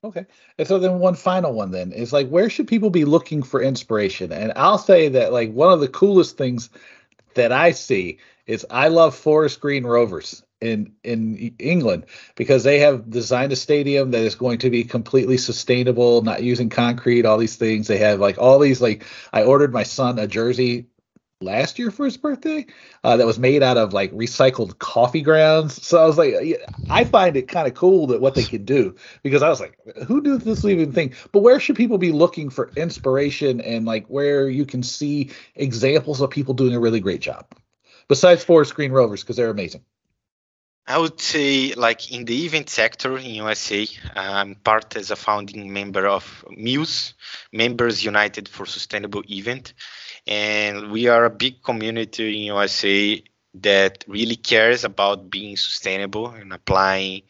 Okay. 0.04 0.26
And 0.58 0.68
so 0.68 0.80
then 0.80 1.00
one 1.00 1.16
final 1.16 1.54
one 1.54 1.72
then 1.72 1.92
is 1.92 2.14
like 2.14 2.30
where 2.30 2.50
should 2.50 2.68
people 2.68 2.90
be 2.90 3.06
looking 3.06 3.44
for 3.44 3.62
inspiration? 3.62 4.32
And 4.32 4.54
I'll 4.56 4.78
say 4.78 5.10
that 5.10 5.34
like 5.34 5.52
one 5.52 5.72
of 5.72 5.80
the 5.80 5.88
coolest 5.88 6.38
things 6.38 6.70
that 7.36 7.52
I 7.52 7.72
see 7.72 8.20
is 8.48 8.66
I 8.70 8.88
love 8.88 9.16
Forest 9.16 9.60
Green 9.60 9.84
Rovers 9.84 10.44
in 10.62 10.94
in 11.04 11.56
England 11.60 12.06
because 12.36 12.64
they 12.64 12.80
have 12.80 13.10
designed 13.10 13.52
a 13.52 13.56
stadium 13.56 14.12
that 14.12 14.22
is 14.22 14.36
going 14.36 14.60
to 14.60 14.70
be 14.70 14.84
completely 14.84 15.38
sustainable, 15.38 16.22
not 16.22 16.44
using 16.44 16.70
concrete, 16.70 17.26
all 17.26 17.38
these 17.38 17.56
things. 17.56 17.88
They 17.88 17.98
have 17.98 18.20
like 18.20 18.38
all 18.38 18.60
these 18.60 18.82
like 18.82 19.04
I 19.34 19.44
ordered 19.44 19.74
my 19.74 19.84
son 19.84 20.20
a 20.20 20.28
jersey 20.28 20.88
last 21.42 21.80
year 21.80 21.92
for 21.92 22.06
his 22.06 22.18
birthday 22.18 22.66
uh, 23.04 23.18
that 23.18 23.26
was 23.26 23.40
made 23.40 23.64
out 23.64 23.78
of 23.78 23.94
like 23.94 24.12
recycled 24.12 24.78
coffee 24.80 25.22
grounds. 25.22 25.86
So 25.86 26.02
I 26.02 26.06
was 26.06 26.18
like, 26.18 26.36
I 26.90 27.04
find 27.04 27.36
it 27.36 27.48
kind 27.48 27.68
of 27.68 27.74
cool 27.74 28.08
that 28.08 28.22
what 28.22 28.36
they 28.36 28.44
can 28.44 28.64
do 28.64 28.96
because 29.24 29.42
I 29.42 29.50
was 29.50 29.60
like, 29.60 29.78
who 30.08 30.22
knew 30.22 30.38
this 30.38 30.64
even 30.64 30.92
thing? 30.92 31.14
But 31.32 31.42
where 31.42 31.60
should 31.60 31.76
people 31.76 31.98
be 31.98 32.12
looking 32.12 32.50
for 32.50 32.72
inspiration 32.76 33.62
and 33.62 33.86
like 33.86 34.08
where 34.08 34.48
you 34.48 34.66
can 34.66 34.84
see 34.84 35.32
examples 35.56 36.22
of 36.22 36.30
people 36.30 36.54
doing 36.54 36.76
a 36.76 36.80
really 36.80 37.00
great 37.00 37.22
job 37.22 37.48
besides 38.08 38.44
Forest 38.44 38.76
Green 38.76 38.92
Rovers 38.92 39.24
because 39.24 39.36
they're 39.36 39.50
amazing? 39.50 39.84
I 40.92 40.98
would 40.98 41.22
say, 41.22 41.74
like 41.74 42.12
in 42.12 42.26
the 42.26 42.46
event 42.46 42.70
sector 42.70 43.18
in 43.18 43.34
USA, 43.36 43.88
I'm 44.14 44.56
part 44.56 44.98
as 44.98 45.10
a 45.10 45.16
founding 45.16 45.72
member 45.72 46.06
of 46.06 46.44
Muse, 46.50 47.14
Members 47.54 48.04
United 48.04 48.50
for 48.50 48.66
Sustainable 48.66 49.24
Event, 49.30 49.74
and 50.28 50.92
we 50.92 51.08
are 51.08 51.24
a 51.24 51.30
big 51.30 51.64
community 51.64 52.36
in 52.36 52.44
USA 52.56 53.24
that 53.54 54.04
really 54.06 54.36
cares 54.36 54.84
about 54.84 55.32
being 55.32 55.56
sustainable 55.56 56.28
and 56.28 56.52
applying 56.52 57.22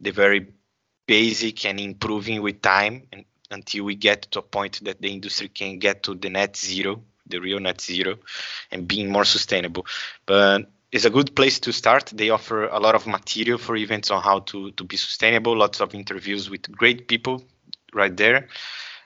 the 0.00 0.12
very 0.12 0.46
basic 1.08 1.66
and 1.66 1.80
improving 1.80 2.40
with 2.40 2.62
time 2.62 3.02
and, 3.12 3.24
until 3.50 3.82
we 3.82 3.96
get 3.96 4.30
to 4.30 4.38
a 4.38 4.42
point 4.42 4.78
that 4.84 5.02
the 5.02 5.12
industry 5.12 5.48
can 5.48 5.80
get 5.80 6.04
to 6.04 6.14
the 6.14 6.30
net 6.30 6.56
zero, 6.56 7.02
the 7.26 7.40
real 7.40 7.58
net 7.58 7.80
zero, 7.80 8.14
and 8.70 8.86
being 8.86 9.10
more 9.10 9.24
sustainable. 9.24 9.86
But 10.24 10.70
is 10.90 11.04
a 11.04 11.10
good 11.10 11.34
place 11.36 11.60
to 11.60 11.72
start. 11.72 12.12
They 12.14 12.30
offer 12.30 12.66
a 12.66 12.78
lot 12.78 12.94
of 12.94 13.06
material 13.06 13.58
for 13.58 13.76
events 13.76 14.10
on 14.10 14.22
how 14.22 14.40
to, 14.40 14.70
to 14.72 14.84
be 14.84 14.96
sustainable, 14.96 15.56
lots 15.56 15.80
of 15.80 15.94
interviews 15.94 16.48
with 16.48 16.70
great 16.72 17.08
people 17.08 17.44
right 17.92 18.16
there. 18.16 18.48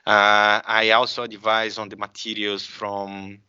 Uh, 0.05 0.61
I 0.65 0.91
also 0.91 1.23
advise 1.23 1.77
on 1.77 1.89
the 1.89 1.95
materials 1.95 2.65
from 2.65 3.39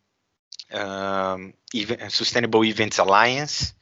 um, 0.73 1.55
even, 1.73 2.11
Sustainable 2.11 2.65
Events 2.65 2.99
Alliance. 2.99 3.75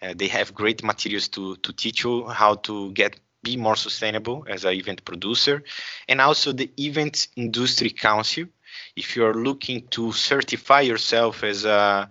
Uh, 0.00 0.14
they 0.16 0.28
have 0.28 0.54
great 0.54 0.82
materials 0.82 1.28
to, 1.28 1.56
to 1.56 1.72
teach 1.72 2.04
you 2.04 2.26
how 2.26 2.54
to 2.56 2.92
get 2.92 3.18
be 3.42 3.56
more 3.56 3.74
sustainable 3.74 4.46
as 4.48 4.64
an 4.64 4.72
event 4.72 5.04
producer. 5.04 5.64
And 6.08 6.20
also 6.20 6.52
the 6.52 6.70
Event 6.78 7.26
Industry 7.36 7.90
Council. 7.90 8.44
If 8.94 9.16
you're 9.16 9.34
looking 9.34 9.88
to 9.88 10.12
certify 10.12 10.82
yourself 10.82 11.42
as 11.42 11.64
a 11.64 12.08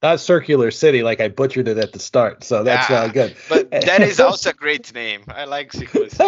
not 0.06 0.20
circular 0.20 0.70
city 0.70 1.02
like 1.02 1.20
I 1.20 1.28
butchered 1.28 1.66
it 1.66 1.78
at 1.78 1.92
the 1.92 1.98
start. 1.98 2.44
So 2.44 2.62
that's 2.62 2.88
uh, 2.90 3.08
good. 3.08 3.36
But 3.48 3.70
that 3.70 4.02
is 4.02 4.20
also 4.20 4.50
a 4.50 4.52
great 4.52 4.94
name. 4.94 5.22
I 5.28 5.44
like 5.44 5.72
circular 5.72 6.08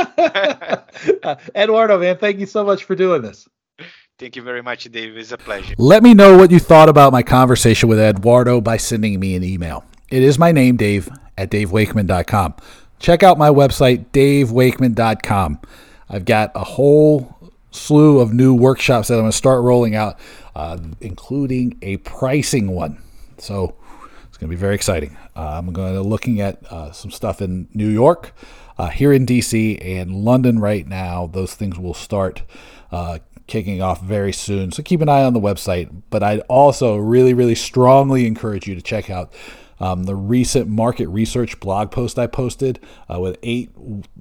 uh, 1.23 1.37
Eduardo, 1.55 1.99
man, 1.99 2.19
thank 2.19 2.39
you 2.39 2.47
so 2.47 2.65
much 2.65 2.85
for 2.85 2.97
doing 2.97 3.23
this. 3.23 3.49
Thank 4.19 4.35
you 4.35 4.43
very 4.43 4.63
much, 4.63 4.85
Dave. 4.85 5.17
It's 5.17 5.31
a 5.31 5.39
pleasure. 5.39 5.77
Let 5.79 6.03
me 6.03 6.13
know 6.13 6.37
what 6.37 6.51
you 6.51 6.59
thought 6.59 6.89
about 6.89 7.13
my 7.13 7.23
conversation 7.23 7.89
with 7.89 8.01
Eduardo 8.01 8.61
by 8.61 8.77
sending 8.77 9.21
me 9.21 9.37
an 9.37 9.45
email. 9.45 9.85
It 10.11 10.25
is 10.25 10.41
my 10.41 10.51
name, 10.51 10.77
Dave, 10.77 11.09
at 11.37 11.51
davewakeman.com. 11.51 12.55
Check 12.99 13.23
out 13.23 13.39
my 13.39 13.51
website, 13.51 14.07
davewakeman.com. 14.07 15.61
I've 16.09 16.25
got 16.25 16.51
a 16.57 16.65
whole 16.65 17.53
slew 17.71 18.19
of 18.19 18.33
new 18.33 18.55
workshops 18.55 19.07
that 19.07 19.15
I'm 19.15 19.21
going 19.21 19.31
to 19.31 19.37
start 19.37 19.63
rolling 19.63 19.95
out, 19.95 20.19
uh, 20.57 20.79
including 21.01 21.79
a 21.81 21.99
pricing 21.99 22.73
one. 22.73 23.01
So 23.41 23.77
it's 24.29 24.37
going 24.37 24.51
to 24.51 24.57
be 24.57 24.61
very 24.61 24.75
exciting. 24.75 25.17
Uh, 25.35 25.59
I'm 25.59 25.73
going 25.73 25.95
to 25.95 26.03
be 26.03 26.09
looking 26.09 26.41
at 26.41 26.65
uh, 26.73 26.93
some 26.93 27.11
stuff 27.11 27.41
in 27.41 27.69
New 27.75 27.89
York, 27.89 28.35
uh, 28.77 28.89
here 28.89 29.13
in 29.13 29.27
DC, 29.27 29.85
and 29.85 30.25
London 30.25 30.59
right 30.59 30.87
now. 30.87 31.27
Those 31.27 31.55
things 31.55 31.79
will 31.79 31.95
start 31.95 32.43
uh, 32.93 33.19
kicking 33.47 33.83
off 33.83 34.03
very 34.03 34.33
soon. 34.33 34.71
So 34.71 34.83
keep 34.83 35.01
an 35.01 35.09
eye 35.09 35.25
on 35.25 35.33
the 35.33 35.41
website. 35.41 35.91
But 36.11 36.23
I'd 36.23 36.41
also 36.49 36.97
really, 36.97 37.35
really 37.35 37.55
strongly 37.55 38.27
encourage 38.27 38.69
you 38.69 38.75
to 38.75 38.83
check 38.83 39.11
out 39.11 39.33
um, 39.81 40.05
the 40.05 40.15
recent 40.15 40.69
market 40.69 41.09
research 41.09 41.61
blog 41.61 41.91
post 41.91 42.19
I 42.19 42.27
posted 42.27 42.81
uh, 43.13 43.21
with 43.21 43.39
eight 43.43 43.71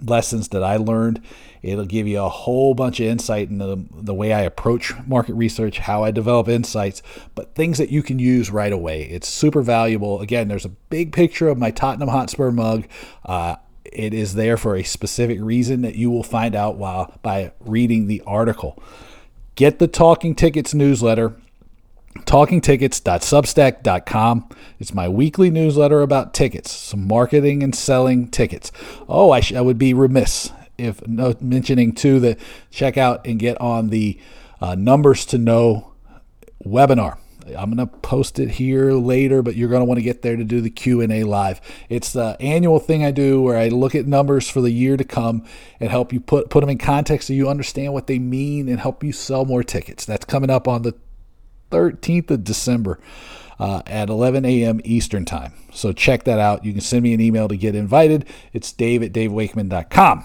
lessons 0.02 0.50
that 0.50 0.64
I 0.64 0.78
learned. 0.78 1.22
It'll 1.62 1.86
give 1.86 2.08
you 2.08 2.22
a 2.22 2.30
whole 2.30 2.74
bunch 2.74 3.00
of 3.00 3.08
insight 3.08 3.50
into 3.50 3.66
the, 3.66 3.86
the 3.92 4.14
way 4.14 4.32
I 4.32 4.42
approach 4.42 4.94
market 5.06 5.34
research, 5.34 5.80
how 5.80 6.04
I 6.04 6.12
develop 6.12 6.48
insights, 6.48 7.02
but 7.36 7.56
things 7.56 7.78
that 7.78 7.90
you 7.90 8.04
can 8.04 8.20
use 8.20 8.52
right 8.52 8.72
away. 8.72 9.04
It's 9.04 9.28
super 9.28 9.62
valuable. 9.62 10.22
Again, 10.22 10.48
there's 10.48 10.66
a 10.66 10.70
big 10.70 11.12
picture 11.12 11.50
of 11.50 11.58
my 11.58 11.72
Tottenham 11.72 12.10
Hotspur 12.10 12.52
mug. 12.52 12.88
Uh, 13.26 13.56
it 13.86 14.14
is 14.14 14.36
there 14.36 14.58
for 14.58 14.76
a 14.76 14.84
specific 14.84 15.40
reason 15.42 15.82
that 15.82 15.96
you 15.96 16.12
will 16.12 16.24
find 16.24 16.56
out 16.56 16.78
while 16.78 17.18
by 17.24 17.52
reading 17.62 18.08
the 18.08 18.22
article. 18.28 18.82
Get 19.56 19.80
the 19.80 19.88
Talking 19.88 20.36
Tickets 20.36 20.74
newsletter 20.74 21.36
talkingtickets.substack.com. 22.26 24.50
It's 24.80 24.94
my 24.94 25.10
weekly 25.10 25.50
newsletter 25.50 26.02
about 26.02 26.34
tickets, 26.34 26.72
some 26.72 27.08
marketing 27.08 27.64
and 27.64 27.74
selling 27.76 28.30
tickets. 28.30 28.72
Oh, 29.08 29.32
I, 29.32 29.40
sh- 29.40 29.54
I 29.54 29.62
would 29.62 29.78
be 29.78 29.94
remiss 29.94 30.52
if 30.78 31.06
no, 31.08 31.34
mentioning 31.42 31.94
too 31.94 32.20
that 32.20 32.40
check 32.70 32.98
out 32.98 33.26
and 33.26 33.40
get 33.40 33.60
on 33.60 33.90
the 33.90 34.20
uh, 34.62 34.76
numbers 34.76 35.26
to 35.28 35.38
know 35.38 35.94
webinar. 36.64 37.18
I'm 37.58 37.74
going 37.74 37.78
to 37.78 37.88
post 37.88 38.40
it 38.40 38.50
here 38.50 38.92
later, 38.92 39.42
but 39.42 39.56
you're 39.56 39.70
going 39.70 39.80
to 39.80 39.86
want 39.86 40.00
to 40.00 40.04
get 40.04 40.22
there 40.22 40.36
to 40.36 40.44
do 40.44 40.60
the 40.60 40.70
Q&A 40.70 41.24
live. 41.24 41.62
It's 41.88 42.12
the 42.12 42.36
annual 42.42 42.80
thing 42.80 43.06
I 43.06 43.12
do 43.12 43.42
where 43.42 43.58
I 43.58 43.70
look 43.70 43.96
at 43.96 44.06
numbers 44.06 44.50
for 44.50 44.60
the 44.60 44.70
year 44.70 44.98
to 44.98 45.06
come 45.06 45.46
and 45.80 45.90
help 45.90 46.12
you 46.12 46.20
put 46.20 46.50
put 46.50 46.60
them 46.60 46.70
in 46.70 46.78
context 46.78 47.28
so 47.28 47.34
you 47.34 47.48
understand 47.48 47.94
what 47.94 48.08
they 48.08 48.20
mean 48.20 48.68
and 48.68 48.82
help 48.82 49.02
you 49.02 49.14
sell 49.14 49.46
more 49.46 49.64
tickets. 49.64 50.06
That's 50.06 50.26
coming 50.26 50.50
up 50.50 50.68
on 50.68 50.82
the 50.82 50.94
13th 51.72 52.32
of 52.32 52.44
December 52.44 53.00
uh, 53.60 53.82
at 53.86 54.10
11 54.10 54.46
a.m. 54.46 54.82
Eastern 54.84 55.26
Time. 55.26 55.54
So 55.74 55.94
check 55.94 56.24
that 56.24 56.40
out. 56.40 56.66
You 56.66 56.72
can 56.72 56.82
send 56.82 57.04
me 57.04 57.14
an 57.14 57.22
email 57.22 57.48
to 57.48 57.58
get 57.58 57.76
invited. 57.76 58.26
It's 58.54 58.72
dave 58.72 59.04
at 59.04 59.14
davewakeman.com. 59.14 60.24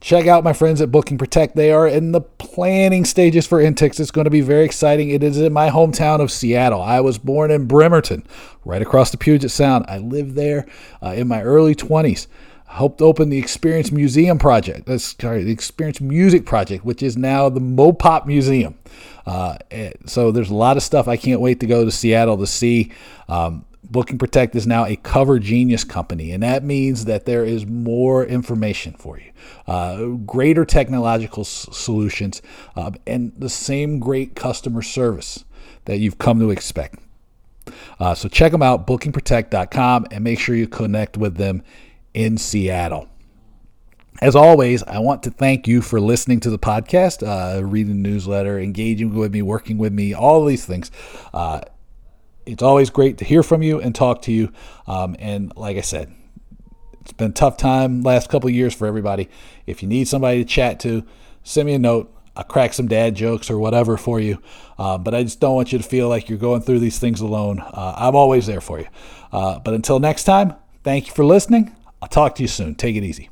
check 0.00 0.26
out 0.26 0.44
my 0.44 0.52
friends 0.52 0.80
at 0.80 0.90
Booking 0.90 1.18
Protect. 1.18 1.56
They 1.56 1.72
are 1.72 1.88
in 1.88 2.12
the 2.12 2.20
planning 2.20 3.04
stages 3.04 3.46
for 3.46 3.58
Intix. 3.62 3.98
It's 4.00 4.10
going 4.10 4.26
to 4.26 4.30
be 4.30 4.40
very 4.40 4.64
exciting. 4.64 5.10
It 5.10 5.22
is 5.22 5.38
in 5.40 5.52
my 5.52 5.70
hometown 5.70 6.20
of 6.20 6.30
Seattle. 6.30 6.82
I 6.82 7.00
was 7.00 7.18
born 7.18 7.50
in 7.50 7.66
Bremerton, 7.66 8.26
right 8.64 8.82
across 8.82 9.10
the 9.10 9.18
Puget 9.18 9.50
Sound. 9.50 9.84
I 9.88 9.98
lived 9.98 10.34
there 10.34 10.66
uh, 11.02 11.14
in 11.16 11.28
my 11.28 11.42
early 11.42 11.74
20s. 11.74 12.26
I 12.68 12.74
helped 12.74 13.00
open 13.00 13.30
the 13.30 13.38
Experience 13.38 13.92
Museum 13.92 14.38
Project. 14.38 14.86
That's 14.86 15.16
sorry, 15.20 15.44
the 15.44 15.52
Experience 15.52 16.00
Music 16.00 16.44
Project, 16.44 16.84
which 16.84 17.02
is 17.02 17.16
now 17.16 17.48
the 17.48 17.60
Mopop 17.60 18.26
Museum. 18.26 18.76
Uh, 19.26 19.56
eh, 19.70 19.92
so 20.06 20.30
there's 20.30 20.50
a 20.50 20.54
lot 20.54 20.76
of 20.76 20.82
stuff 20.82 21.08
I 21.08 21.16
can't 21.16 21.40
wait 21.40 21.60
to 21.60 21.66
go 21.66 21.84
to 21.84 21.90
Seattle 21.90 22.38
to 22.38 22.46
see. 22.46 22.92
Um, 23.28 23.64
Booking 23.88 24.18
Protect 24.18 24.56
is 24.56 24.66
now 24.66 24.84
a 24.84 24.96
cover 24.96 25.38
genius 25.38 25.84
company, 25.84 26.32
and 26.32 26.42
that 26.42 26.64
means 26.64 27.04
that 27.04 27.24
there 27.24 27.44
is 27.44 27.66
more 27.66 28.24
information 28.24 28.94
for 28.94 29.18
you, 29.18 29.30
uh, 29.68 30.06
greater 30.26 30.64
technological 30.64 31.42
s- 31.42 31.68
solutions, 31.70 32.42
uh, 32.74 32.90
and 33.06 33.32
the 33.38 33.48
same 33.48 34.00
great 34.00 34.34
customer 34.34 34.82
service 34.82 35.44
that 35.84 35.98
you've 35.98 36.18
come 36.18 36.40
to 36.40 36.50
expect. 36.50 36.98
Uh, 38.00 38.14
so 38.14 38.28
check 38.28 38.52
them 38.52 38.62
out, 38.62 38.86
bookingprotect.com, 38.86 40.06
and 40.10 40.24
make 40.24 40.40
sure 40.40 40.54
you 40.54 40.66
connect 40.66 41.16
with 41.16 41.36
them 41.36 41.62
in 42.12 42.36
Seattle. 42.36 43.08
As 44.22 44.34
always, 44.34 44.82
I 44.82 44.98
want 44.98 45.22
to 45.24 45.30
thank 45.30 45.68
you 45.68 45.82
for 45.82 46.00
listening 46.00 46.40
to 46.40 46.50
the 46.50 46.58
podcast, 46.58 47.26
uh, 47.26 47.62
reading 47.62 48.02
the 48.02 48.08
newsletter, 48.08 48.58
engaging 48.58 49.14
with 49.14 49.32
me, 49.32 49.42
working 49.42 49.76
with 49.76 49.92
me, 49.92 50.14
all 50.14 50.44
these 50.44 50.64
things. 50.64 50.90
Uh, 51.34 51.60
it's 52.46 52.62
always 52.62 52.88
great 52.88 53.18
to 53.18 53.24
hear 53.24 53.42
from 53.42 53.62
you 53.62 53.80
and 53.80 53.94
talk 53.94 54.22
to 54.22 54.32
you. 54.32 54.52
Um, 54.86 55.16
and 55.18 55.54
like 55.56 55.76
I 55.76 55.82
said, 55.82 56.14
it's 57.00 57.12
been 57.12 57.30
a 57.30 57.34
tough 57.34 57.56
time 57.56 58.02
last 58.02 58.30
couple 58.30 58.48
years 58.48 58.74
for 58.74 58.86
everybody. 58.86 59.28
If 59.66 59.82
you 59.82 59.88
need 59.88 60.08
somebody 60.08 60.42
to 60.42 60.48
chat 60.48 60.80
to, 60.80 61.04
send 61.42 61.66
me 61.66 61.74
a 61.74 61.78
note. 61.78 62.12
I'll 62.36 62.44
crack 62.44 62.72
some 62.72 62.86
dad 62.86 63.14
jokes 63.14 63.50
or 63.50 63.58
whatever 63.58 63.96
for 63.96 64.20
you. 64.20 64.40
Uh, 64.78 64.98
but 64.98 65.14
I 65.14 65.22
just 65.22 65.40
don't 65.40 65.54
want 65.54 65.72
you 65.72 65.78
to 65.78 65.84
feel 65.84 66.08
like 66.08 66.28
you're 66.28 66.38
going 66.38 66.62
through 66.62 66.80
these 66.80 66.98
things 66.98 67.20
alone. 67.20 67.60
Uh, 67.60 67.94
I'm 67.96 68.14
always 68.14 68.46
there 68.46 68.60
for 68.60 68.78
you. 68.78 68.86
Uh, 69.32 69.58
but 69.58 69.74
until 69.74 69.98
next 69.98 70.24
time, 70.24 70.54
thank 70.84 71.06
you 71.06 71.12
for 71.12 71.24
listening. 71.24 71.74
I'll 72.00 72.08
talk 72.08 72.34
to 72.36 72.42
you 72.42 72.48
soon. 72.48 72.74
Take 72.74 72.96
it 72.96 73.04
easy. 73.04 73.30